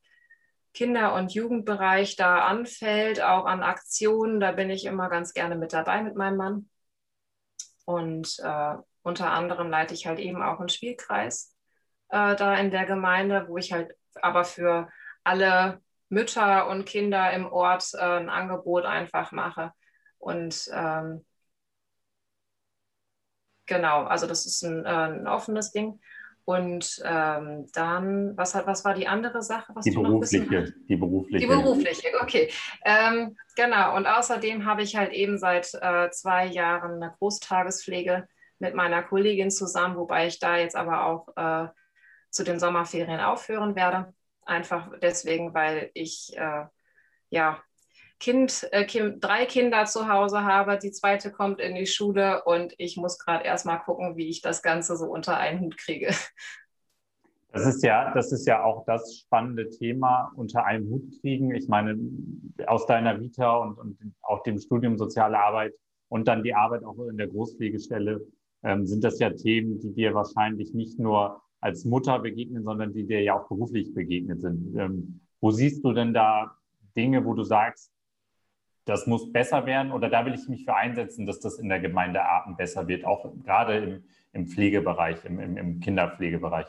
Kinder- 0.72 1.14
und 1.14 1.34
Jugendbereich 1.34 2.16
da 2.16 2.44
anfällt, 2.46 3.20
auch 3.20 3.44
an 3.44 3.62
Aktionen, 3.62 4.38
da 4.40 4.52
bin 4.52 4.70
ich 4.70 4.84
immer 4.84 5.08
ganz 5.08 5.34
gerne 5.34 5.56
mit 5.56 5.72
dabei 5.72 6.02
mit 6.02 6.14
meinem 6.14 6.36
Mann. 6.36 6.70
Und 7.84 8.38
äh, 8.42 8.74
unter 9.02 9.32
anderem 9.32 9.68
leite 9.68 9.94
ich 9.94 10.06
halt 10.06 10.20
eben 10.20 10.42
auch 10.42 10.60
einen 10.60 10.68
Spielkreis 10.68 11.56
äh, 12.10 12.36
da 12.36 12.54
in 12.56 12.70
der 12.70 12.86
Gemeinde, 12.86 13.46
wo 13.48 13.56
ich 13.56 13.72
halt 13.72 13.92
aber 14.22 14.44
für 14.44 14.88
alle 15.24 15.80
Mütter 16.10 16.68
und 16.68 16.84
Kinder 16.84 17.32
im 17.32 17.46
Ort 17.46 17.94
äh, 17.94 17.98
ein 17.98 18.28
Angebot 18.28 18.84
einfach 18.84 19.32
mache. 19.32 19.72
Und 20.18 20.68
ähm, 20.74 21.24
genau, 23.66 24.04
also 24.04 24.26
das 24.26 24.44
ist 24.44 24.62
ein, 24.62 24.84
äh, 24.84 24.88
ein 24.88 25.26
offenes 25.26 25.72
Ding. 25.72 26.00
Und 26.44 27.00
ähm, 27.04 27.66
dann, 27.74 28.36
was, 28.36 28.56
hat, 28.56 28.66
was 28.66 28.84
war 28.84 28.94
die 28.94 29.06
andere 29.06 29.40
Sache? 29.40 29.72
die, 29.84 29.92
berufliche, 29.92 30.74
die 30.88 30.96
berufliche. 30.96 31.38
Die 31.38 31.46
berufliche, 31.46 32.08
okay. 32.20 32.50
Ähm, 32.84 33.36
genau, 33.54 33.96
und 33.96 34.06
außerdem 34.06 34.64
habe 34.64 34.82
ich 34.82 34.96
halt 34.96 35.12
eben 35.12 35.38
seit 35.38 35.72
äh, 35.80 36.10
zwei 36.10 36.46
Jahren 36.46 37.00
eine 37.00 37.14
Großtagespflege 37.18 38.26
mit 38.58 38.74
meiner 38.74 39.02
Kollegin 39.04 39.52
zusammen, 39.52 39.96
wobei 39.96 40.26
ich 40.26 40.40
da 40.40 40.56
jetzt 40.56 40.74
aber 40.74 41.06
auch 41.06 41.28
äh, 41.36 41.68
zu 42.30 42.42
den 42.42 42.58
Sommerferien 42.58 43.20
aufhören 43.20 43.76
werde. 43.76 44.12
Einfach 44.50 44.90
deswegen, 45.00 45.54
weil 45.54 45.92
ich 45.94 46.36
äh, 46.36 46.64
ja 47.28 47.62
Kind, 48.18 48.68
äh, 48.72 48.84
drei 49.18 49.46
Kinder 49.46 49.84
zu 49.84 50.08
Hause 50.08 50.42
habe, 50.42 50.76
die 50.76 50.90
zweite 50.90 51.30
kommt 51.30 51.60
in 51.60 51.76
die 51.76 51.86
Schule 51.86 52.42
und 52.44 52.74
ich 52.76 52.96
muss 52.96 53.20
gerade 53.20 53.44
erstmal 53.44 53.78
gucken, 53.78 54.16
wie 54.16 54.28
ich 54.28 54.42
das 54.42 54.60
Ganze 54.60 54.96
so 54.96 55.06
unter 55.06 55.36
einen 55.36 55.60
Hut 55.60 55.76
kriege. 55.76 56.08
Das 57.52 57.64
ist 57.64 57.84
ja, 57.84 58.12
das 58.12 58.32
ist 58.32 58.46
ja 58.46 58.62
auch 58.64 58.84
das 58.86 59.20
spannende 59.20 59.70
Thema, 59.70 60.32
unter 60.34 60.64
einem 60.64 60.88
Hut 60.88 61.20
kriegen. 61.20 61.54
Ich 61.54 61.68
meine, 61.68 61.96
aus 62.66 62.86
deiner 62.86 63.20
Vita 63.20 63.56
und, 63.56 63.78
und 63.78 64.14
auch 64.22 64.42
dem 64.42 64.58
Studium 64.58 64.98
Soziale 64.98 65.38
Arbeit 65.38 65.74
und 66.08 66.26
dann 66.26 66.42
die 66.42 66.54
Arbeit 66.54 66.84
auch 66.84 66.98
in 67.08 67.16
der 67.16 67.28
Großpflegestelle 67.28 68.20
ähm, 68.64 68.84
sind 68.84 69.04
das 69.04 69.20
ja 69.20 69.30
Themen, 69.30 69.78
die 69.78 69.92
dir 69.92 70.12
wahrscheinlich 70.12 70.74
nicht 70.74 70.98
nur 70.98 71.40
als 71.60 71.84
Mutter 71.84 72.18
begegnen, 72.18 72.64
sondern 72.64 72.92
die 72.92 73.06
dir 73.06 73.22
ja 73.22 73.38
auch 73.38 73.48
beruflich 73.48 73.94
begegnet 73.94 74.40
sind. 74.40 74.76
Ähm, 74.76 75.20
wo 75.40 75.50
siehst 75.50 75.84
du 75.84 75.92
denn 75.92 76.14
da 76.14 76.56
Dinge, 76.96 77.24
wo 77.24 77.34
du 77.34 77.42
sagst, 77.42 77.92
das 78.84 79.06
muss 79.06 79.30
besser 79.32 79.66
werden 79.66 79.92
oder 79.92 80.08
da 80.08 80.24
will 80.24 80.34
ich 80.34 80.48
mich 80.48 80.64
für 80.64 80.74
einsetzen, 80.74 81.26
dass 81.26 81.40
das 81.40 81.58
in 81.58 81.68
der 81.68 81.80
Gemeinde 81.80 82.22
Aachen 82.22 82.56
besser 82.56 82.88
wird, 82.88 83.04
auch 83.04 83.30
gerade 83.44 83.76
im, 83.78 84.04
im 84.32 84.48
Pflegebereich, 84.48 85.24
im, 85.24 85.38
im, 85.38 85.56
im, 85.56 85.80
Kinderpflegebereich? 85.80 86.66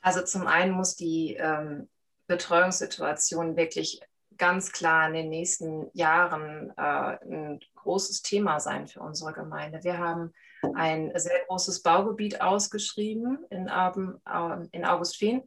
Also 0.00 0.22
zum 0.22 0.46
einen 0.46 0.72
muss 0.72 0.96
die 0.96 1.34
ähm, 1.34 1.88
Betreuungssituation 2.26 3.56
wirklich 3.56 4.00
ganz 4.38 4.72
klar 4.72 5.08
in 5.08 5.14
den 5.14 5.28
nächsten 5.28 5.90
Jahren 5.92 6.72
äh, 6.76 7.16
ein 7.24 7.60
großes 7.74 8.22
Thema 8.22 8.60
sein 8.60 8.88
für 8.88 9.00
unsere 9.00 9.32
Gemeinde. 9.32 9.82
Wir 9.82 9.98
haben 9.98 10.32
ein 10.74 11.12
sehr 11.14 11.44
großes 11.46 11.82
Baugebiet 11.82 12.40
ausgeschrieben 12.40 13.44
in, 13.50 13.68
Aben, 13.68 14.20
äh, 14.26 14.66
in 14.72 14.84
Augustfehn, 14.84 15.42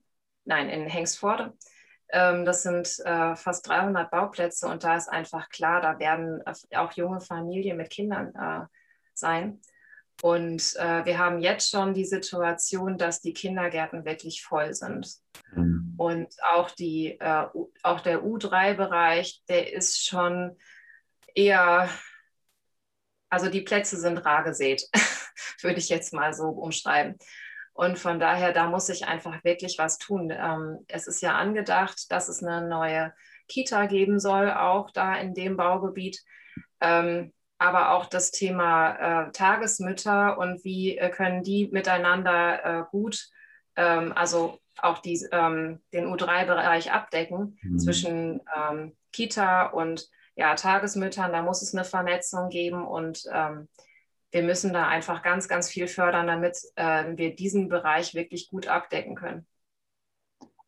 nein, 0.46 0.70
in 0.70 0.88
Hengstforde. 0.88 1.54
Ähm, 2.12 2.46
das 2.46 2.64
sind 2.64 3.00
äh, 3.06 3.36
fast 3.36 3.68
300 3.68 4.10
Bauplätze 4.10 4.68
und 4.68 4.84
da 4.84 4.96
ist 4.96 5.10
einfach 5.10 5.50
klar, 5.50 5.82
da 5.82 6.00
werden 6.00 6.42
äh, 6.46 6.78
auch 6.78 6.92
junge 6.94 7.22
Familien 7.22 7.78
mit 7.78 7.90
Kindern 7.90 8.34
äh, 8.36 8.66
sein. 9.14 9.62
Und 10.22 10.76
äh, 10.76 11.06
wir 11.06 11.18
haben 11.18 11.40
jetzt 11.40 11.70
schon 11.70 11.94
die 11.94 12.06
Situation, 12.06 12.98
dass 12.98 13.22
die 13.22 13.34
Kindergärten 13.34 14.04
wirklich 14.06 14.44
voll 14.44 14.74
sind. 14.74 15.14
Mhm. 15.54 15.94
Und 15.98 16.36
auch, 16.52 16.72
die, 16.72 17.18
äh, 17.20 17.46
auch 17.84 18.02
der 18.02 18.24
U3-Bereich, 18.24 19.44
der 19.48 19.74
ist 19.74 20.06
schon 20.06 20.58
eher 21.36 21.90
also 23.30 23.50
die 23.50 23.62
Plätze 23.62 23.98
sind 23.98 24.18
rar 24.26 24.44
gesät, 24.44 24.84
würde 25.62 25.80
ich 25.80 25.90
jetzt 25.90 26.14
mal 26.14 26.34
so 26.34 26.50
umschreiben. 26.50 27.18
Und 27.74 27.98
von 27.98 28.20
daher, 28.20 28.52
da 28.52 28.68
muss 28.68 28.90
ich 28.90 29.06
einfach 29.06 29.44
wirklich 29.44 29.78
was 29.78 29.98
tun. 29.98 30.32
Ähm, 30.36 30.80
es 30.88 31.08
ist 31.08 31.22
ja 31.22 31.38
angedacht, 31.38 32.12
dass 32.12 32.28
es 32.28 32.44
eine 32.44 32.68
neue 32.68 33.14
Kita 33.48 33.86
geben 33.86 34.20
soll, 34.20 34.52
auch 34.52 34.92
da 34.92 35.16
in 35.16 35.34
dem 35.34 35.56
Baugebiet. 35.56 36.22
Ähm, 36.82 37.32
aber 37.60 37.92
auch 37.92 38.06
das 38.06 38.32
Thema 38.32 39.28
äh, 39.28 39.32
Tagesmütter 39.32 40.38
und 40.38 40.64
wie 40.64 40.98
äh, 40.98 41.10
können 41.10 41.44
die 41.44 41.68
miteinander 41.72 42.66
äh, 42.66 42.84
gut, 42.90 43.30
ähm, 43.76 44.14
also 44.16 44.60
auch 44.78 45.00
die, 45.00 45.28
ähm, 45.32 45.82
den 45.94 46.06
U3-Bereich 46.06 46.92
abdecken 46.92 47.60
mhm. 47.62 47.80
zwischen 47.80 48.42
ähm, 48.56 48.96
Kita 49.12 49.68
und 49.68 50.10
ja, 50.36 50.56
Tagesmüttern. 50.56 51.34
Da 51.34 51.42
muss 51.42 51.62
es 51.62 51.76
eine 51.76 51.84
Vernetzung 51.84 52.50
geben 52.50 52.88
und 52.88 53.26
ähm, 53.32 53.68
wir 54.32 54.44
müssen 54.44 54.72
da 54.72 54.88
einfach 54.88 55.22
ganz, 55.22 55.50
ganz 55.50 55.70
viel 55.70 55.88
fördern, 55.88 56.28
damit 56.28 56.58
äh, 56.76 57.18
wir 57.18 57.36
diesen 57.36 57.68
Bereich 57.68 58.14
wirklich 58.14 58.48
gut 58.48 58.68
abdecken 58.68 59.16
können. 59.16 59.46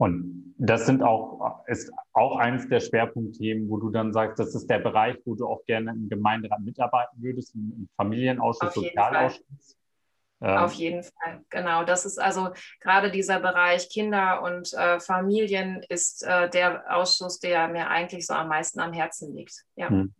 Und 0.01 0.55
das 0.57 0.87
sind 0.87 1.03
auch, 1.03 1.63
ist 1.67 1.91
auch 2.13 2.37
eines 2.37 2.67
der 2.67 2.79
Schwerpunktthemen, 2.79 3.69
wo 3.69 3.77
du 3.77 3.91
dann 3.91 4.11
sagst, 4.11 4.39
das 4.39 4.55
ist 4.55 4.67
der 4.67 4.79
Bereich, 4.79 5.15
wo 5.25 5.35
du 5.35 5.45
auch 5.45 5.63
gerne 5.65 5.91
im 5.91 6.09
Gemeinderat 6.09 6.59
mitarbeiten 6.61 7.21
würdest, 7.21 7.53
im 7.53 7.87
Familienausschuss, 7.97 8.73
Sozialausschuss. 8.73 9.77
Ähm. 10.41 10.57
Auf 10.57 10.73
jeden 10.73 11.03
Fall, 11.03 11.41
genau. 11.51 11.83
Das 11.83 12.07
ist 12.07 12.17
also 12.17 12.49
gerade 12.79 13.11
dieser 13.11 13.39
Bereich 13.41 13.89
Kinder 13.89 14.41
und 14.41 14.73
äh, 14.73 14.99
Familien 14.99 15.83
ist 15.87 16.23
äh, 16.23 16.49
der 16.49 16.83
Ausschuss, 16.97 17.37
der 17.37 17.67
mir 17.67 17.87
eigentlich 17.87 18.25
so 18.25 18.33
am 18.33 18.47
meisten 18.47 18.79
am 18.79 18.93
Herzen 18.93 19.35
liegt. 19.35 19.53
Ja. 19.75 19.89
Hm. 19.89 20.15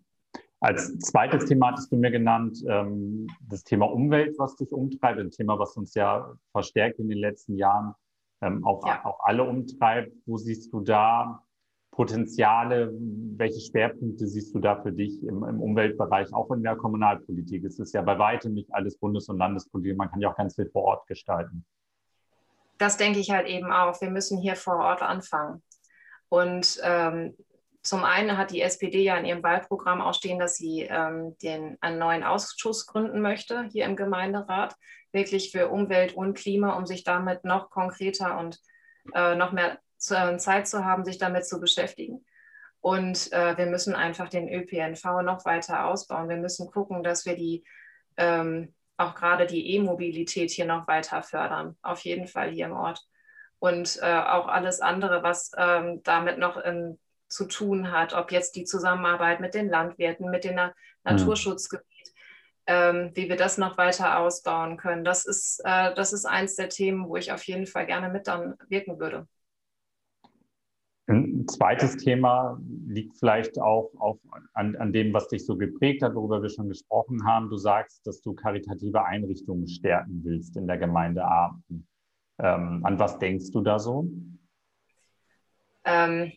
Als 0.60 0.96
zweites 1.00 1.46
Thema 1.46 1.70
hattest 1.72 1.92
du 1.92 1.98
mir 1.98 2.12
genannt, 2.12 2.60
ähm, 2.70 3.26
das 3.50 3.64
Thema 3.64 3.86
Umwelt, 3.92 4.38
was 4.38 4.56
dich 4.58 4.72
umtreibt, 4.72 5.20
ein 5.20 5.32
Thema, 5.32 5.58
was 5.58 5.76
uns 5.76 5.96
ja 5.96 6.36
verstärkt 6.52 7.00
in 7.00 7.10
den 7.10 7.18
letzten 7.18 7.58
Jahren 7.58 7.96
ähm, 8.42 8.66
auch, 8.66 8.86
ja. 8.86 9.06
auch 9.06 9.20
alle 9.24 9.44
umtreibt. 9.44 10.14
Wo 10.26 10.38
siehst 10.38 10.74
du 10.74 10.82
da 10.82 11.44
Potenziale? 11.92 12.92
Welche 13.38 13.60
Schwerpunkte 13.60 14.28
siehst 14.28 14.54
du 14.56 14.60
da 14.60 14.82
für 14.82 14.92
dich 14.92 15.24
im, 15.24 15.44
im 15.44 15.62
Umweltbereich, 15.62 16.34
auch 16.34 16.52
in 16.52 16.64
der 16.64 16.76
Kommunalpolitik? 16.76 17.64
Es 17.64 17.80
ist 17.80 17.94
ja 17.94 18.02
bei 18.02 18.18
weitem 18.18 18.54
nicht 18.54 18.74
alles 18.74 18.98
Bundes- 18.98 19.30
und 19.30 19.38
Landespolitik. 19.38 19.98
Man 19.98 20.10
kann 20.10 20.22
ja 20.22 20.32
auch 20.32 20.38
ganz 20.38 20.56
viel 20.56 20.70
vor 20.70 20.84
Ort 20.84 21.08
gestalten. 21.08 21.66
Das 22.78 22.98
denke 22.98 23.20
ich 23.20 23.30
halt 23.30 23.48
eben 23.48 23.72
auch. 23.72 24.02
Wir 24.02 24.10
müssen 24.10 24.40
hier 24.40 24.56
vor 24.56 24.78
Ort 24.78 25.04
anfangen. 25.04 25.62
Und 26.30 26.80
ähm, 26.84 27.36
zum 27.84 28.04
einen 28.04 28.38
hat 28.38 28.52
die 28.52 28.62
SPD 28.62 29.04
ja 29.04 29.18
in 29.18 29.26
ihrem 29.26 29.44
Wahlprogramm 29.44 30.02
auch 30.02 30.14
stehen, 30.14 30.40
dass 30.40 30.56
sie 30.56 30.82
ähm, 30.82 31.36
den, 31.40 31.78
einen 31.82 31.98
neuen 31.98 32.24
Ausschuss 32.24 32.86
gründen 32.86 33.22
möchte 33.22 33.64
hier 33.72 33.86
im 33.86 33.96
Gemeinderat, 33.96 34.76
wirklich 35.12 35.52
für 35.52 35.70
Umwelt 35.70 36.14
und 36.14 36.36
Klima, 36.36 36.74
um 36.74 36.86
sich 36.86 37.04
damit 37.04 37.44
noch 37.44 37.70
konkreter 37.70 38.38
und 38.38 38.60
äh, 39.16 39.36
noch 39.36 39.52
mehr 39.52 39.80
zu, 39.98 40.16
äh, 40.16 40.38
Zeit 40.38 40.68
zu 40.68 40.86
haben, 40.86 41.06
sich 41.06 41.18
damit 41.18 41.46
zu 41.46 41.60
beschäftigen. 41.60 42.24
Und 42.82 43.32
äh, 43.32 43.58
wir 43.58 43.66
müssen 43.66 43.96
einfach 43.96 44.30
den 44.30 44.48
ÖPNV 44.48 45.22
noch 45.24 45.46
weiter 45.46 45.86
ausbauen. 45.86 46.30
Wir 46.30 46.38
müssen 46.38 46.70
gucken, 46.72 47.04
dass 47.04 47.26
wir 47.26 47.36
die 47.36 47.64
ähm, 48.18 48.74
auch 48.98 49.16
gerade 49.16 49.48
die 49.48 49.76
E-Mobilität 49.76 50.52
hier 50.52 50.66
noch 50.66 50.88
weiter 50.88 51.24
fördern. 51.24 51.76
Auf 51.82 52.02
jeden 52.02 52.28
Fall 52.28 52.52
hier 52.52 52.68
im 52.68 52.74
Ort. 52.74 53.02
Und 53.60 54.00
äh, 54.02 54.06
auch 54.06 54.48
alles 54.48 54.82
andere, 54.82 55.24
was 55.24 55.52
ähm, 55.58 56.02
damit 56.04 56.38
noch 56.38 56.58
in 56.58 57.00
zu 57.32 57.46
tun 57.46 57.92
hat, 57.92 58.14
ob 58.14 58.32
jetzt 58.32 58.56
die 58.56 58.66
Zusammenarbeit 58.66 59.40
mit 59.40 59.54
den 59.54 59.70
Landwirten, 59.70 60.30
mit 60.30 60.44
dem 60.44 60.56
Na 60.56 60.74
Naturschutzgebiet, 61.04 62.14
ähm, 62.68 63.12
wie 63.16 63.30
wir 63.30 63.38
das 63.38 63.58
noch 63.58 63.78
weiter 63.78 64.20
ausbauen 64.20 64.78
können. 64.78 65.04
Das 65.04 65.26
ist, 65.26 65.62
äh, 65.64 65.94
das 65.96 66.14
ist 66.14 66.26
eins 66.26 66.56
der 66.56 66.70
Themen, 66.70 67.08
wo 67.08 67.16
ich 67.16 67.32
auf 67.32 67.44
jeden 67.44 67.66
Fall 67.66 67.86
gerne 67.88 68.10
mit 68.10 68.28
dann 68.28 68.56
wirken 68.70 69.00
würde. 69.00 69.28
Ein 71.08 71.48
zweites 71.48 71.98
Thema 71.98 72.60
liegt 72.88 73.18
vielleicht 73.18 73.60
auch, 73.60 73.92
auch 74.00 74.20
an, 74.54 74.76
an 74.76 74.94
dem, 74.94 75.14
was 75.14 75.28
dich 75.28 75.46
so 75.46 75.58
geprägt 75.58 76.04
hat, 76.04 76.14
worüber 76.14 76.42
wir 76.42 76.50
schon 76.50 76.70
gesprochen 76.70 77.26
haben. 77.26 77.50
Du 77.50 77.58
sagst, 77.58 78.06
dass 78.06 78.22
du 78.22 78.34
karitative 78.34 79.04
Einrichtungen 79.04 79.68
stärken 79.68 80.22
willst 80.24 80.56
in 80.56 80.68
der 80.68 80.78
Gemeinde 80.78 81.26
Aachen. 81.26 81.88
Ähm, 82.40 82.82
an 82.84 83.00
was 83.00 83.18
denkst 83.20 83.52
du 83.52 83.62
da 83.62 83.80
so? 83.80 84.08
Ähm, 85.84 86.32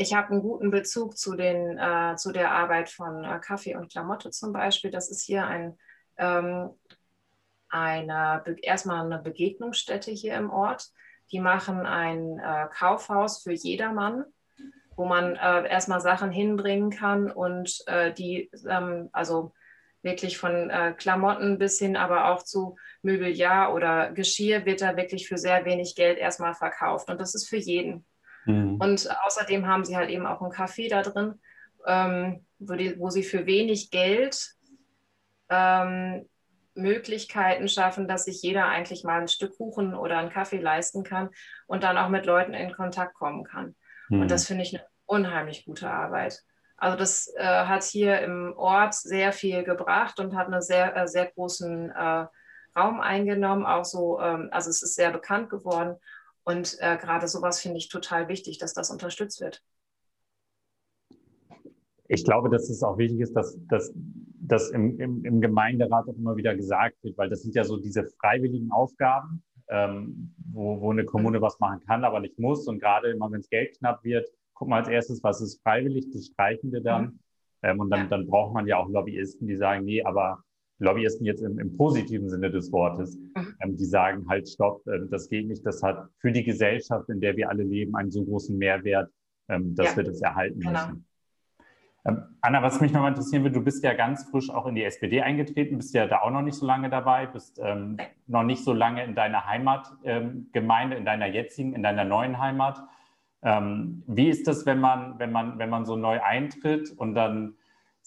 ich 0.00 0.14
habe 0.14 0.30
einen 0.30 0.40
guten 0.40 0.70
Bezug 0.70 1.18
zu, 1.18 1.36
den, 1.36 1.76
äh, 1.76 2.16
zu 2.16 2.32
der 2.32 2.52
Arbeit 2.52 2.88
von 2.88 3.22
äh, 3.22 3.38
Kaffee 3.38 3.76
und 3.76 3.92
Klamotte 3.92 4.30
zum 4.30 4.50
Beispiel. 4.50 4.90
Das 4.90 5.10
ist 5.10 5.22
hier 5.22 5.46
ein, 5.46 5.76
ähm, 6.16 6.70
eine, 7.68 8.42
erstmal 8.62 9.04
eine 9.04 9.18
Begegnungsstätte 9.18 10.10
hier 10.10 10.36
im 10.36 10.48
Ort. 10.48 10.88
Die 11.32 11.38
machen 11.38 11.84
ein 11.84 12.38
äh, 12.38 12.66
Kaufhaus 12.72 13.42
für 13.42 13.52
jedermann, 13.52 14.24
wo 14.96 15.04
man 15.04 15.36
äh, 15.36 15.68
erstmal 15.68 16.00
Sachen 16.00 16.30
hinbringen 16.30 16.88
kann 16.90 17.30
und 17.30 17.82
äh, 17.86 18.10
die, 18.14 18.50
ähm, 18.66 19.10
also 19.12 19.52
wirklich 20.00 20.38
von 20.38 20.70
äh, 20.70 20.94
Klamotten 20.96 21.58
bis 21.58 21.78
hin, 21.78 21.98
aber 21.98 22.30
auch 22.30 22.42
zu 22.42 22.76
Möbeljahr 23.02 23.74
oder 23.74 24.12
Geschirr 24.12 24.64
wird 24.64 24.80
da 24.80 24.96
wirklich 24.96 25.28
für 25.28 25.36
sehr 25.36 25.66
wenig 25.66 25.94
Geld 25.94 26.16
erstmal 26.16 26.54
verkauft. 26.54 27.10
Und 27.10 27.20
das 27.20 27.34
ist 27.34 27.50
für 27.50 27.58
jeden. 27.58 28.06
Mhm. 28.44 28.76
Und 28.80 29.08
außerdem 29.26 29.66
haben 29.66 29.84
sie 29.84 29.96
halt 29.96 30.10
eben 30.10 30.26
auch 30.26 30.42
ein 30.42 30.50
Café 30.50 30.88
da 30.88 31.02
drin, 31.02 31.40
ähm, 31.86 32.44
wo, 32.58 32.74
die, 32.74 32.98
wo, 32.98 33.10
sie 33.10 33.22
für 33.22 33.46
wenig 33.46 33.90
Geld 33.90 34.54
ähm, 35.48 36.28
Möglichkeiten 36.74 37.68
schaffen, 37.68 38.08
dass 38.08 38.24
sich 38.24 38.42
jeder 38.42 38.66
eigentlich 38.66 39.04
mal 39.04 39.20
ein 39.20 39.28
Stück 39.28 39.56
Kuchen 39.56 39.94
oder 39.94 40.18
einen 40.18 40.30
Kaffee 40.30 40.60
leisten 40.60 41.04
kann 41.04 41.30
und 41.66 41.82
dann 41.82 41.98
auch 41.98 42.08
mit 42.08 42.26
Leuten 42.26 42.54
in 42.54 42.72
Kontakt 42.72 43.14
kommen 43.14 43.44
kann. 43.44 43.74
Mhm. 44.08 44.22
Und 44.22 44.30
das 44.30 44.46
finde 44.46 44.62
ich 44.62 44.74
eine 44.74 44.84
unheimlich 45.06 45.64
gute 45.64 45.90
Arbeit. 45.90 46.42
Also 46.76 46.96
das 46.96 47.32
äh, 47.36 47.44
hat 47.44 47.82
hier 47.82 48.20
im 48.20 48.54
Ort 48.56 48.94
sehr 48.94 49.32
viel 49.32 49.64
gebracht 49.64 50.18
und 50.18 50.34
hat 50.34 50.46
einen 50.46 50.62
sehr, 50.62 50.96
äh, 50.96 51.06
sehr 51.06 51.26
großen 51.26 51.90
äh, 51.90 52.26
Raum 52.76 53.00
eingenommen. 53.00 53.66
Auch 53.66 53.84
so, 53.84 54.18
ähm, 54.20 54.48
also 54.50 54.70
es 54.70 54.82
ist 54.82 54.94
sehr 54.94 55.10
bekannt 55.10 55.50
geworden. 55.50 55.96
Und 56.44 56.76
äh, 56.80 56.96
gerade 56.96 57.28
sowas 57.28 57.60
finde 57.60 57.78
ich 57.78 57.88
total 57.88 58.28
wichtig, 58.28 58.58
dass 58.58 58.72
das 58.72 58.90
unterstützt 58.90 59.40
wird. 59.40 59.62
Ich 62.08 62.24
glaube, 62.24 62.50
dass 62.50 62.68
es 62.68 62.82
auch 62.82 62.98
wichtig 62.98 63.20
ist, 63.20 63.36
dass, 63.36 63.56
dass, 63.68 63.92
dass 63.94 64.70
im, 64.70 64.98
im, 64.98 65.24
im 65.24 65.40
Gemeinderat 65.40 66.08
auch 66.08 66.16
immer 66.16 66.36
wieder 66.36 66.56
gesagt 66.56 66.96
wird, 67.02 67.16
weil 67.16 67.30
das 67.30 67.42
sind 67.42 67.54
ja 67.54 67.62
so 67.62 67.76
diese 67.76 68.04
freiwilligen 68.20 68.72
Aufgaben, 68.72 69.44
ähm, 69.68 70.34
wo, 70.52 70.80
wo 70.80 70.90
eine 70.90 71.04
Kommune 71.04 71.40
was 71.40 71.60
machen 71.60 71.80
kann, 71.86 72.04
aber 72.04 72.18
nicht 72.18 72.38
muss. 72.38 72.66
Und 72.66 72.80
gerade 72.80 73.10
immer, 73.10 73.30
wenn 73.30 73.40
es 73.40 73.48
Geld 73.48 73.78
knapp 73.78 74.02
wird, 74.02 74.28
gucken 74.54 74.72
wir 74.72 74.78
als 74.78 74.88
erstes, 74.88 75.22
was 75.22 75.40
ist 75.40 75.62
freiwillig, 75.62 76.10
das 76.10 76.26
streichen 76.26 76.72
wir 76.72 76.80
dann. 76.80 77.04
Mhm. 77.04 77.18
Ähm, 77.62 77.80
und 77.80 77.90
dann, 77.90 78.00
ja. 78.00 78.06
dann 78.06 78.26
braucht 78.26 78.54
man 78.54 78.66
ja 78.66 78.78
auch 78.78 78.88
Lobbyisten, 78.88 79.46
die 79.46 79.56
sagen, 79.56 79.84
nee, 79.84 80.02
aber 80.02 80.42
Lobbyisten 80.80 81.26
jetzt 81.26 81.42
im, 81.42 81.58
im 81.58 81.76
positiven 81.76 82.28
Sinne 82.28 82.50
des 82.50 82.72
Wortes, 82.72 83.18
ähm, 83.62 83.76
die 83.76 83.84
sagen 83.84 84.26
halt, 84.28 84.48
stopp, 84.48 84.86
äh, 84.86 85.00
das 85.10 85.28
geht 85.28 85.46
nicht, 85.46 85.64
das 85.64 85.82
hat 85.82 86.08
für 86.18 86.32
die 86.32 86.42
Gesellschaft, 86.42 87.08
in 87.08 87.20
der 87.20 87.36
wir 87.36 87.48
alle 87.48 87.62
leben, 87.62 87.94
einen 87.94 88.10
so 88.10 88.24
großen 88.24 88.56
Mehrwert, 88.56 89.10
ähm, 89.48 89.74
dass 89.74 89.90
ja. 89.90 89.96
wir 89.98 90.04
das 90.04 90.20
erhalten 90.20 90.60
genau. 90.60 90.72
müssen. 90.72 91.06
Ähm, 92.06 92.22
Anna, 92.40 92.62
was 92.62 92.80
mich 92.80 92.92
noch 92.92 93.06
interessieren 93.06 93.42
würde, 93.42 93.58
du 93.58 93.64
bist 93.64 93.84
ja 93.84 93.92
ganz 93.92 94.24
frisch 94.30 94.48
auch 94.48 94.66
in 94.66 94.74
die 94.74 94.84
SPD 94.84 95.20
eingetreten, 95.20 95.76
bist 95.76 95.94
ja 95.94 96.06
da 96.06 96.20
auch 96.20 96.30
noch 96.30 96.42
nicht 96.42 96.54
so 96.54 96.64
lange 96.64 96.88
dabei, 96.88 97.26
bist 97.26 97.60
ähm, 97.62 97.98
noch 98.26 98.42
nicht 98.42 98.64
so 98.64 98.72
lange 98.72 99.04
in 99.04 99.14
deiner 99.14 99.46
Heimatgemeinde, 99.46 100.96
in 100.96 101.04
deiner 101.04 101.26
jetzigen, 101.26 101.74
in 101.74 101.82
deiner 101.82 102.04
neuen 102.04 102.38
Heimat. 102.38 102.82
Ähm, 103.42 104.02
wie 104.06 104.28
ist 104.28 104.46
das, 104.48 104.64
wenn 104.64 104.80
man, 104.80 105.18
wenn 105.18 105.30
man, 105.30 105.58
wenn 105.58 105.68
man 105.68 105.84
so 105.84 105.96
neu 105.96 106.22
eintritt 106.22 106.90
und 106.96 107.14
dann 107.14 107.54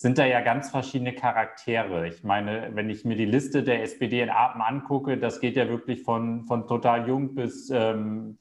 sind 0.03 0.17
da 0.17 0.25
ja 0.25 0.41
ganz 0.41 0.69
verschiedene 0.69 1.13
Charaktere. 1.13 2.09
Ich 2.09 2.25
meine, 2.25 2.71
wenn 2.73 2.89
ich 2.89 3.05
mir 3.05 3.15
die 3.15 3.23
Liste 3.23 3.63
der 3.63 3.83
SPD 3.83 4.19
in 4.19 4.29
Aachen 4.29 4.61
angucke, 4.61 5.17
das 5.17 5.39
geht 5.39 5.55
ja 5.55 5.69
wirklich 5.69 6.03
von, 6.03 6.43
von 6.43 6.67
total 6.67 7.07
jung 7.07 7.35
bis 7.35 7.69
ähm, 7.69 8.37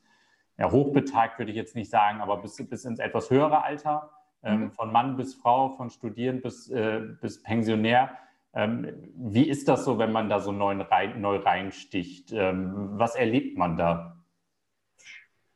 ja, 0.58 0.72
hochbetagt, 0.72 1.38
würde 1.38 1.52
ich 1.52 1.56
jetzt 1.56 1.76
nicht 1.76 1.88
sagen, 1.88 2.20
aber 2.20 2.38
bis, 2.38 2.56
bis 2.68 2.84
ins 2.84 2.98
etwas 2.98 3.30
höhere 3.30 3.62
Alter, 3.62 4.10
ähm, 4.42 4.60
mhm. 4.60 4.70
von 4.72 4.90
Mann 4.90 5.16
bis 5.16 5.36
Frau, 5.36 5.76
von 5.76 5.90
Studierend 5.90 6.42
bis, 6.42 6.68
äh, 6.68 7.00
bis 7.20 7.40
Pensionär. 7.44 8.10
Ähm, 8.54 8.88
wie 9.14 9.48
ist 9.48 9.68
das 9.68 9.84
so, 9.84 10.00
wenn 10.00 10.10
man 10.10 10.28
da 10.28 10.40
so 10.40 10.50
neu, 10.50 10.80
rein, 10.80 11.20
neu 11.20 11.36
reinsticht? 11.36 12.32
Ähm, 12.32 12.98
was 12.98 13.14
erlebt 13.14 13.56
man 13.56 13.76
da? 13.76 14.16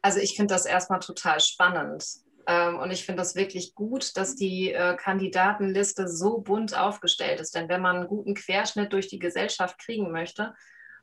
Also 0.02 0.20
ich 0.20 0.36
finde 0.36 0.54
das 0.54 0.66
erstmal 0.66 1.00
total 1.00 1.40
spannend. 1.40 2.24
Ähm, 2.46 2.78
und 2.78 2.90
ich 2.90 3.04
finde 3.04 3.22
das 3.22 3.34
wirklich 3.34 3.74
gut, 3.74 4.16
dass 4.16 4.36
die 4.36 4.72
äh, 4.72 4.96
Kandidatenliste 4.96 6.08
so 6.08 6.38
bunt 6.38 6.78
aufgestellt 6.78 7.40
ist. 7.40 7.54
Denn 7.54 7.68
wenn 7.68 7.82
man 7.82 7.96
einen 7.96 8.08
guten 8.08 8.34
Querschnitt 8.34 8.92
durch 8.92 9.08
die 9.08 9.18
Gesellschaft 9.18 9.78
kriegen 9.78 10.12
möchte 10.12 10.54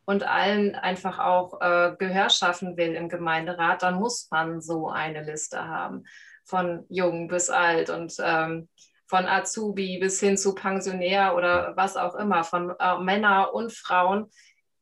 und 0.05 0.23
allen 0.23 0.75
einfach 0.75 1.19
auch 1.19 1.59
äh, 1.61 1.95
Gehör 1.97 2.29
schaffen 2.29 2.77
will 2.77 2.95
im 2.95 3.09
Gemeinderat, 3.09 3.83
dann 3.83 3.95
muss 3.95 4.27
man 4.31 4.61
so 4.61 4.89
eine 4.89 5.23
Liste 5.23 5.67
haben, 5.67 6.03
von 6.45 6.85
jung 6.89 7.27
bis 7.27 7.49
alt. 7.49 7.89
Und 7.89 8.15
ähm, 8.19 8.69
von 9.13 9.27
Azubi 9.27 9.99
bis 9.99 10.19
hin 10.19 10.37
zu 10.37 10.55
Pensionär 10.55 11.35
oder 11.35 11.73
was 11.75 11.97
auch 11.97 12.15
immer, 12.15 12.43
von 12.43 12.73
äh, 12.79 12.97
Männer 12.97 13.53
und 13.53 13.71
Frauen. 13.71 14.31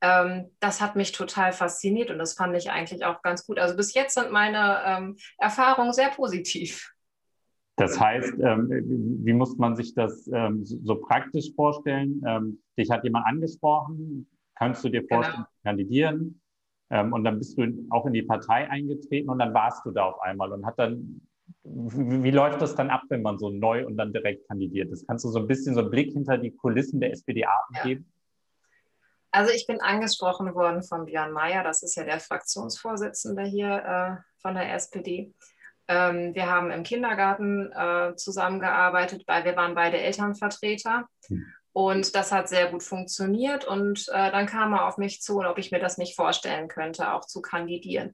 Ähm, 0.02 0.50
das 0.60 0.82
hat 0.82 0.96
mich 0.96 1.12
total 1.12 1.54
fasziniert 1.54 2.10
und 2.10 2.18
das 2.18 2.34
fand 2.34 2.56
ich 2.58 2.72
eigentlich 2.72 3.06
auch 3.06 3.22
ganz 3.22 3.46
gut. 3.46 3.60
Also 3.60 3.76
bis 3.76 3.94
jetzt 3.94 4.16
sind 4.16 4.32
meine 4.32 4.82
ähm, 4.86 5.18
Erfahrungen 5.38 5.94
sehr 5.94 6.10
positiv. 6.10 6.92
Das 7.76 8.00
heißt, 8.00 8.34
ähm, 8.42 8.70
wie 9.24 9.34
muss 9.34 9.58
man 9.58 9.76
sich 9.76 9.94
das 9.94 10.30
ähm, 10.34 10.66
so 10.66 10.96
praktisch 10.96 11.54
vorstellen? 11.56 12.22
Ähm, 12.28 12.62
dich 12.78 12.90
hat 12.90 13.04
jemand 13.04 13.26
angesprochen, 13.28 14.28
kannst 14.56 14.84
du 14.84 14.90
dir 14.90 15.02
genau. 15.02 15.16
vorstellen, 15.16 15.46
genau. 15.46 15.50
zu 15.50 15.64
kandidieren? 15.64 16.38
Und 16.94 17.24
dann 17.24 17.38
bist 17.38 17.58
du 17.58 17.88
auch 17.90 18.06
in 18.06 18.12
die 18.12 18.22
Partei 18.22 18.70
eingetreten 18.70 19.30
und 19.30 19.40
dann 19.40 19.54
warst 19.54 19.86
du 19.86 19.92
da 19.92 20.08
auf 20.08 20.20
einmal 20.20 20.52
und 20.52 20.66
hat 20.66 20.78
dann, 20.78 21.22
wie, 21.64 22.22
wie 22.22 22.32
läuft 22.32 22.62
das 22.62 22.76
dann 22.76 22.90
ab, 22.90 23.04
wenn 23.08 23.22
man 23.22 23.40
so 23.40 23.50
neu 23.50 23.88
und 23.88 23.96
dann 23.96 24.12
direkt 24.12 24.46
kandidiert 24.50 24.92
ist? 24.92 25.08
Kannst 25.08 25.24
du 25.24 25.30
so 25.30 25.40
ein 25.40 25.48
bisschen 25.48 25.74
so 25.74 25.80
einen 25.80 25.90
Blick 25.90 26.12
hinter 26.12 26.38
die 26.38 26.52
Kulissen 26.52 27.00
der 27.00 27.14
SPD-Arten 27.14 27.76
ja. 27.76 27.84
geben? 27.84 28.12
Also 29.32 29.52
ich 29.52 29.66
bin 29.66 29.82
angesprochen 29.82 30.54
worden 30.56 30.84
von 30.84 31.06
Björn 31.06 31.32
Mayer, 31.32 31.64
das 31.64 31.84
ist 31.84 31.96
ja 31.96 32.04
der 32.04 32.20
Fraktionsvorsitzende 32.20 33.44
hier 33.44 33.70
äh, 33.70 34.42
von 34.42 34.56
der 34.56 34.74
SPD. 34.74 35.34
Ähm, 35.88 36.36
wir 36.36 36.48
haben 36.48 36.70
im 36.72 36.84
Kindergarten 36.84 37.72
äh, 37.72 38.16
zusammengearbeitet, 38.16 39.24
weil 39.28 39.46
wir 39.46 39.56
waren 39.56 39.76
beide 39.76 40.00
Elternvertreter. 40.00 41.08
Hm. 41.28 41.46
Und 41.74 42.16
das 42.16 42.32
hat 42.34 42.50
sehr 42.50 42.70
gut 42.70 42.84
funktioniert. 42.84 43.66
Und 43.66 44.08
äh, 44.10 44.32
dann 44.32 44.46
kam 44.46 44.74
er 44.74 44.88
auf 44.88 44.98
mich 44.98 45.22
zu, 45.22 45.40
ob 45.40 45.58
ich 45.58 45.72
mir 45.72 45.80
das 45.80 45.98
nicht 45.98 46.16
vorstellen 46.16 46.68
könnte, 46.68 47.14
auch 47.14 47.26
zu 47.26 47.42
kandidieren. 47.42 48.14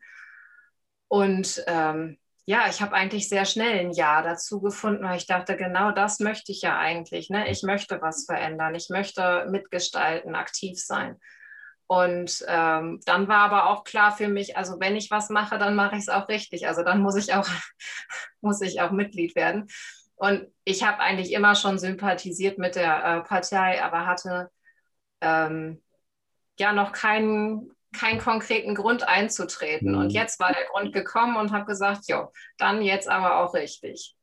Und 1.08 1.64
ähm, 1.68 2.18
ja, 2.50 2.70
ich 2.70 2.82
habe 2.82 2.94
eigentlich 2.94 3.28
sehr 3.28 3.44
schnell 3.44 3.78
ein 3.80 3.92
Ja 3.92 4.22
dazu 4.22 4.62
gefunden, 4.62 5.04
weil 5.04 5.18
ich 5.18 5.28
dachte, 5.28 5.58
genau 5.58 5.92
das 5.92 6.22
möchte 6.22 6.54
ich 6.54 6.62
ja 6.62 6.80
eigentlich. 6.80 7.30
Ne? 7.30 7.52
Ich 7.52 7.62
möchte 7.62 8.02
was 8.02 8.24
verändern, 8.24 8.74
ich 8.74 8.88
möchte 8.90 9.46
mitgestalten, 9.50 10.34
aktiv 10.34 10.82
sein. 10.82 11.20
Und 11.88 12.46
ähm, 12.48 13.02
dann 13.06 13.28
war 13.28 13.40
aber 13.40 13.70
auch 13.70 13.84
klar 13.84 14.16
für 14.16 14.30
mich, 14.30 14.56
also 14.56 14.80
wenn 14.80 14.96
ich 14.96 15.12
was 15.12 15.30
mache, 15.30 15.58
dann 15.58 15.76
mache 15.76 15.96
ich 15.98 16.04
es 16.04 16.10
auch 16.10 16.30
richtig. 16.30 16.70
Also 16.70 16.84
dann 16.84 17.02
muss 17.02 17.18
ich 17.18 17.34
auch, 17.34 17.48
muss 18.42 18.62
ich 18.62 18.80
auch 18.80 18.92
Mitglied 18.92 19.36
werden. 19.36 19.68
Und 20.16 20.48
ich 20.64 20.84
habe 20.84 21.00
eigentlich 21.00 21.34
immer 21.34 21.54
schon 21.54 21.78
sympathisiert 21.78 22.58
mit 22.60 22.76
der 22.76 23.04
äh, 23.04 23.22
Partei, 23.28 23.84
aber 23.84 24.06
hatte 24.06 24.50
ähm, 25.20 25.84
ja 26.58 26.72
noch 26.72 26.94
keinen, 26.94 27.74
keinen 27.94 28.20
konkreten 28.20 28.76
Grund 28.76 29.08
einzutreten. 29.08 29.92
Mhm. 29.92 29.98
Und 29.98 30.10
jetzt 30.12 30.40
war 30.40 30.52
der 30.52 30.66
Grund 30.72 30.94
gekommen 30.94 31.38
und 31.38 31.52
habe 31.52 31.66
gesagt, 31.66 32.08
jo, 32.08 32.32
dann 32.58 32.82
jetzt 32.82 33.10
aber 33.10 33.38
auch 33.40 33.54
richtig. 33.54 34.16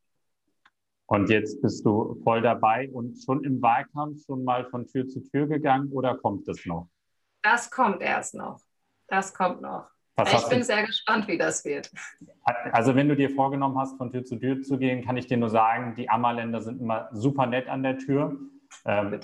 Und 1.07 1.29
jetzt 1.29 1.61
bist 1.61 1.85
du 1.85 2.19
voll 2.23 2.41
dabei 2.41 2.89
und 2.91 3.17
schon 3.23 3.45
im 3.45 3.61
Wahlkampf 3.61 4.25
schon 4.25 4.43
mal 4.43 4.65
von 4.71 4.87
Tür 4.87 5.07
zu 5.07 5.21
Tür 5.21 5.47
gegangen 5.47 5.91
oder 5.93 6.17
kommt 6.17 6.49
es 6.49 6.65
noch? 6.65 6.89
Das 7.43 7.71
kommt 7.71 8.01
erst 8.01 8.35
noch. 8.35 8.61
Das 9.09 9.35
kommt 9.35 9.61
noch. 9.61 9.91
Was 10.17 10.33
ich 10.33 10.49
bin 10.49 10.61
du? 10.61 10.65
sehr 10.65 10.87
gespannt, 10.87 11.27
wie 11.29 11.37
das 11.37 11.65
wird. 11.65 11.91
Also 12.73 12.95
wenn 12.95 13.09
du 13.09 13.17
dir 13.17 13.31
vorgenommen 13.31 13.77
hast, 13.79 13.99
von 13.99 14.11
Tür 14.11 14.25
zu 14.25 14.37
Tür 14.37 14.63
zu 14.63 14.79
gehen, 14.79 15.05
kann 15.05 15.17
ich 15.17 15.27
dir 15.27 15.37
nur 15.37 15.51
sagen, 15.51 15.95
die 15.97 16.09
Ammerländer 16.09 16.63
sind 16.63 16.81
immer 16.81 17.09
super 17.13 17.47
nett 17.47 17.69
an 17.69 17.83
der 17.83 17.99
Tür. 17.99 18.39
Ähm, 18.85 19.21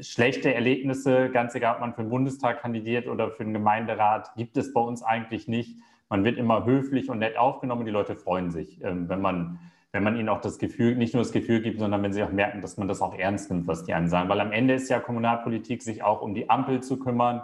schlechte 0.00 0.54
Erlebnisse, 0.54 1.30
ganz 1.30 1.54
egal, 1.54 1.74
ob 1.74 1.80
man 1.80 1.94
für 1.94 2.02
den 2.02 2.10
Bundestag 2.10 2.60
kandidiert 2.60 3.08
oder 3.08 3.30
für 3.30 3.44
den 3.44 3.52
Gemeinderat, 3.52 4.34
gibt 4.36 4.56
es 4.56 4.72
bei 4.72 4.80
uns 4.80 5.02
eigentlich 5.02 5.48
nicht. 5.48 5.78
Man 6.08 6.24
wird 6.24 6.38
immer 6.38 6.64
höflich 6.64 7.10
und 7.10 7.18
nett 7.18 7.36
aufgenommen 7.36 7.80
und 7.80 7.86
die 7.86 7.92
Leute 7.92 8.16
freuen 8.16 8.50
sich, 8.50 8.82
ähm, 8.82 9.08
wenn 9.08 9.20
man 9.20 9.58
wenn 9.92 10.04
man 10.04 10.16
ihnen 10.16 10.30
auch 10.30 10.40
das 10.40 10.58
Gefühl, 10.58 10.96
nicht 10.96 11.12
nur 11.12 11.22
das 11.22 11.32
Gefühl 11.32 11.60
gibt, 11.60 11.78
sondern 11.78 12.02
wenn 12.02 12.14
sie 12.14 12.22
auch 12.22 12.32
merken, 12.32 12.62
dass 12.62 12.78
man 12.78 12.88
das 12.88 13.02
auch 13.02 13.14
ernst 13.14 13.50
nimmt, 13.50 13.66
was 13.66 13.84
die 13.84 13.92
einem 13.92 14.08
sagen. 14.08 14.30
Weil 14.30 14.40
am 14.40 14.50
Ende 14.50 14.72
ist 14.72 14.88
ja 14.88 14.98
Kommunalpolitik, 15.00 15.82
sich 15.82 16.02
auch 16.02 16.22
um 16.22 16.34
die 16.34 16.48
Ampel 16.48 16.82
zu 16.82 16.98
kümmern, 16.98 17.42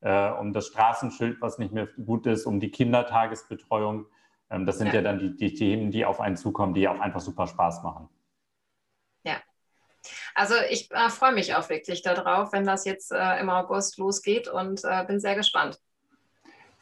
äh, 0.00 0.30
um 0.30 0.54
das 0.54 0.68
Straßenschild, 0.68 1.42
was 1.42 1.58
nicht 1.58 1.74
mehr 1.74 1.86
gut 2.04 2.26
ist, 2.26 2.46
um 2.46 2.60
die 2.60 2.70
Kindertagesbetreuung. 2.70 4.06
Ähm, 4.48 4.64
das 4.64 4.78
sind 4.78 4.88
ja. 4.88 4.94
ja, 4.94 5.02
dann 5.02 5.18
die, 5.18 5.36
die 5.36 5.52
Themen, 5.52 5.90
die 5.90 6.06
auf 6.06 6.18
einen 6.18 6.36
zukommen, 6.36 6.72
die 6.72 6.88
auch 6.88 6.98
einfach 6.98 7.20
super 7.20 7.46
Spaß 7.46 7.82
machen. 7.82 8.08
Also 10.34 10.54
ich 10.70 10.90
äh, 10.90 11.08
freue 11.10 11.32
mich 11.32 11.54
auch 11.54 11.68
wirklich 11.68 12.02
darauf, 12.02 12.52
wenn 12.52 12.64
das 12.64 12.84
jetzt 12.84 13.12
äh, 13.12 13.40
im 13.40 13.50
August 13.50 13.98
losgeht 13.98 14.48
und 14.48 14.82
äh, 14.84 15.04
bin 15.04 15.20
sehr 15.20 15.34
gespannt. 15.34 15.78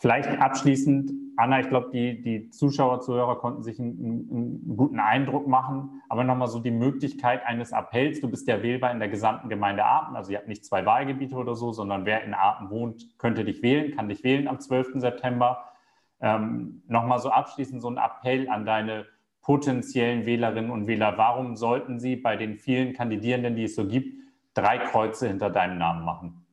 Vielleicht 0.00 0.30
abschließend, 0.30 1.12
Anna, 1.36 1.60
ich 1.60 1.68
glaube, 1.68 1.90
die, 1.92 2.22
die 2.22 2.48
Zuschauer, 2.48 3.00
Zuhörer 3.00 3.36
konnten 3.36 3.62
sich 3.62 3.78
einen, 3.78 4.30
einen 4.30 4.76
guten 4.76 4.98
Eindruck 4.98 5.46
machen, 5.46 6.00
aber 6.08 6.24
nochmal 6.24 6.48
so 6.48 6.58
die 6.58 6.70
Möglichkeit 6.70 7.44
eines 7.44 7.74
Appells. 7.74 8.22
Du 8.22 8.30
bist 8.30 8.48
ja 8.48 8.62
wählbar 8.62 8.92
in 8.92 8.98
der 8.98 9.10
gesamten 9.10 9.50
Gemeinde 9.50 9.84
Aachen, 9.84 10.16
also 10.16 10.32
ihr 10.32 10.38
habt 10.38 10.48
nicht 10.48 10.64
zwei 10.64 10.86
Wahlgebiete 10.86 11.34
oder 11.34 11.54
so, 11.54 11.72
sondern 11.72 12.06
wer 12.06 12.24
in 12.24 12.32
Aachen 12.32 12.70
wohnt, 12.70 13.18
könnte 13.18 13.44
dich 13.44 13.62
wählen, 13.62 13.94
kann 13.94 14.08
dich 14.08 14.24
wählen 14.24 14.48
am 14.48 14.58
12. 14.58 14.92
September. 14.94 15.66
Ähm, 16.22 16.82
nochmal 16.88 17.18
so 17.18 17.28
abschließend 17.28 17.82
so 17.82 17.90
ein 17.90 17.98
Appell 17.98 18.48
an 18.48 18.64
deine 18.64 19.04
potenziellen 19.50 20.26
Wählerinnen 20.26 20.70
und 20.70 20.86
Wähler. 20.86 21.18
Warum 21.18 21.56
sollten 21.56 21.98
sie 21.98 22.14
bei 22.14 22.36
den 22.36 22.56
vielen 22.56 22.92
Kandidierenden, 22.92 23.56
die 23.56 23.64
es 23.64 23.74
so 23.74 23.84
gibt, 23.84 24.16
drei 24.54 24.78
Kreuze 24.78 25.26
hinter 25.26 25.50
deinem 25.50 25.76
Namen 25.76 26.04
machen? 26.04 26.46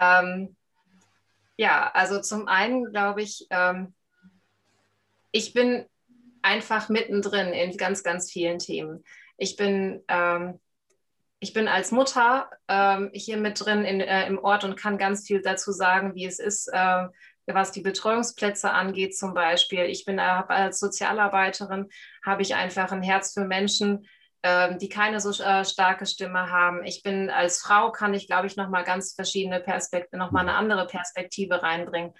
Ähm 0.00 0.56
ja, 1.58 1.90
also 1.92 2.22
zum 2.22 2.48
einen 2.48 2.90
glaube 2.90 3.20
ich, 3.20 3.46
ähm, 3.50 3.92
ich 5.30 5.52
bin 5.52 5.84
einfach 6.40 6.88
mittendrin 6.88 7.48
in 7.48 7.76
ganz, 7.76 8.02
ganz 8.02 8.32
vielen 8.32 8.58
Themen. 8.58 9.04
Ich 9.36 9.56
bin, 9.56 10.02
ähm, 10.08 10.58
ich 11.38 11.52
bin 11.52 11.68
als 11.68 11.92
Mutter 11.92 12.48
ähm, 12.66 13.10
hier 13.12 13.36
mit 13.36 13.62
drin 13.62 13.84
in, 13.84 14.00
äh, 14.00 14.26
im 14.26 14.38
Ort 14.38 14.64
und 14.64 14.76
kann 14.76 14.96
ganz 14.96 15.26
viel 15.26 15.42
dazu 15.42 15.70
sagen, 15.70 16.14
wie 16.14 16.24
es 16.24 16.38
ist, 16.38 16.66
äh, 16.72 17.08
was 17.46 17.72
die 17.72 17.82
Betreuungsplätze 17.82 18.70
angeht 18.70 19.16
zum 19.16 19.34
Beispiel. 19.34 19.84
Ich 19.84 20.04
bin 20.04 20.18
als 20.18 20.80
Sozialarbeiterin, 20.80 21.88
habe 22.24 22.42
ich 22.42 22.54
einfach 22.54 22.92
ein 22.92 23.02
Herz 23.02 23.34
für 23.34 23.44
Menschen, 23.44 24.06
ähm, 24.42 24.78
die 24.78 24.88
keine 24.88 25.20
so 25.20 25.30
äh, 25.42 25.64
starke 25.64 26.06
Stimme 26.06 26.50
haben. 26.50 26.84
Ich 26.84 27.02
bin 27.02 27.30
als 27.30 27.60
Frau, 27.60 27.90
kann 27.90 28.14
ich, 28.14 28.26
glaube 28.26 28.46
ich, 28.46 28.56
nochmal 28.56 28.84
ganz 28.84 29.14
verschiedene 29.14 29.60
Perspektiven, 29.60 30.18
nochmal 30.18 30.42
eine 30.42 30.56
andere 30.56 30.86
Perspektive 30.86 31.62
reinbringen. 31.62 32.12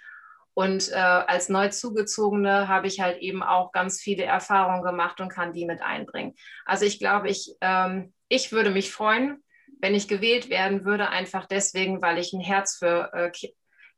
Und 0.55 0.89
äh, 0.91 0.95
als 0.95 1.49
Neuzugezogene 1.49 2.67
habe 2.67 2.87
ich 2.87 3.01
halt 3.01 3.19
eben 3.19 3.43
auch 3.43 3.71
ganz 3.73 4.01
viele 4.01 4.23
Erfahrungen 4.23 4.83
gemacht 4.83 5.19
und 5.19 5.29
kann 5.29 5.51
die 5.51 5.65
mit 5.65 5.81
einbringen. 5.81 6.33
Also 6.65 6.85
ich 6.85 6.97
glaube, 6.97 7.29
ich, 7.29 7.55
ähm, 7.61 8.13
ich 8.29 8.51
würde 8.53 8.71
mich 8.71 8.91
freuen, 8.91 9.43
wenn 9.81 9.93
ich 9.93 10.07
gewählt 10.07 10.49
werden 10.49 10.85
würde, 10.85 11.09
einfach 11.09 11.45
deswegen, 11.45 12.01
weil 12.01 12.17
ich 12.17 12.31
ein 12.33 12.39
Herz 12.39 12.77
für 12.77 13.11
äh, 13.13 13.31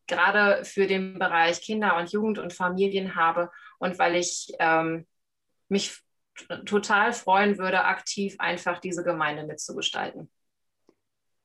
gerade 0.08 0.64
für 0.66 0.88
den 0.88 1.20
Bereich 1.20 1.62
Kinder 1.62 1.98
und 1.98 2.12
Jugend 2.12 2.40
und 2.40 2.54
Familien 2.54 3.16
habe 3.16 3.52
und 3.80 4.00
weil 4.00 4.16
ich 4.16 4.54
ähm, 4.60 5.06
mich 5.70 6.02
total 6.66 7.14
freuen 7.14 7.58
würde, 7.58 7.84
aktiv 7.84 8.36
einfach 8.40 8.80
diese 8.80 9.04
Gemeinde 9.04 9.46
mitzugestalten. 9.46 10.30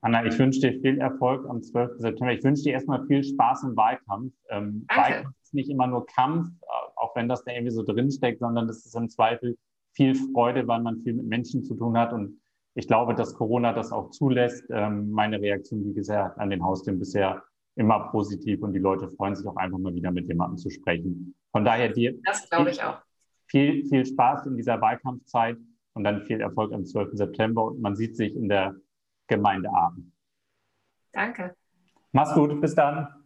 Anna, 0.04 0.24
ich 0.26 0.36
wünsche 0.36 0.60
dir 0.60 0.80
viel 0.80 0.98
Erfolg 0.98 1.48
am 1.48 1.62
12. 1.62 1.92
September. 1.98 2.32
Ich 2.32 2.42
wünsche 2.42 2.64
dir 2.64 2.72
erstmal 2.72 3.06
viel 3.06 3.22
Spaß 3.22 3.62
im 3.62 3.76
Wahlkampf. 3.76 4.32
Ähm, 4.50 4.84
Wahlkampf 4.88 5.36
ist 5.42 5.54
nicht 5.54 5.70
immer 5.70 5.86
nur 5.86 6.06
Kampf, 6.06 6.48
äh, 6.48 6.66
auch 6.96 7.14
wenn 7.14 7.28
das 7.28 7.44
da 7.44 7.52
irgendwie 7.52 7.70
so 7.70 7.84
drinsteckt, 7.84 8.40
sondern 8.40 8.66
das 8.66 8.84
ist 8.84 8.96
im 8.96 9.08
Zweifel 9.08 9.56
viel 9.92 10.16
Freude, 10.32 10.66
weil 10.66 10.80
man 10.80 11.00
viel 11.02 11.14
mit 11.14 11.26
Menschen 11.26 11.62
zu 11.62 11.76
tun 11.76 11.96
hat. 11.96 12.12
Und 12.12 12.40
ich 12.74 12.88
glaube, 12.88 13.14
dass 13.14 13.34
Corona 13.34 13.72
das 13.72 13.92
auch 13.92 14.10
zulässt. 14.10 14.64
Ähm, 14.70 15.10
meine 15.12 15.40
Reaktion, 15.40 15.84
wie 15.84 15.94
gesagt, 15.94 16.36
an 16.38 16.50
den 16.50 16.64
Haustüren 16.64 16.98
bisher 16.98 17.44
immer 17.76 18.10
positiv 18.10 18.62
und 18.62 18.72
die 18.72 18.78
Leute 18.78 19.08
freuen 19.08 19.34
sich 19.34 19.46
auch 19.46 19.56
einfach 19.56 19.78
mal 19.78 19.94
wieder 19.94 20.10
mit 20.10 20.28
jemandem 20.28 20.58
zu 20.58 20.70
sprechen. 20.70 21.34
Von 21.52 21.64
daher 21.64 21.88
dir. 21.88 22.14
Das 22.24 22.48
glaube 22.48 22.70
ich 22.70 22.82
auch 22.82 22.98
viel, 23.52 23.86
viel 23.86 24.06
Spaß 24.06 24.46
in 24.46 24.56
dieser 24.56 24.80
Wahlkampfzeit 24.80 25.58
und 25.92 26.04
dann 26.04 26.22
viel 26.22 26.40
Erfolg 26.40 26.72
am 26.72 26.86
12. 26.86 27.10
September 27.12 27.66
und 27.66 27.82
man 27.82 27.94
sieht 27.94 28.16
sich 28.16 28.34
in 28.34 28.48
der 28.48 28.74
Gemeinde 29.26 29.68
Aachen. 29.68 30.12
Danke. 31.12 31.54
Mach's 32.12 32.34
gut, 32.34 32.58
bis 32.60 32.74
dann. 32.74 33.21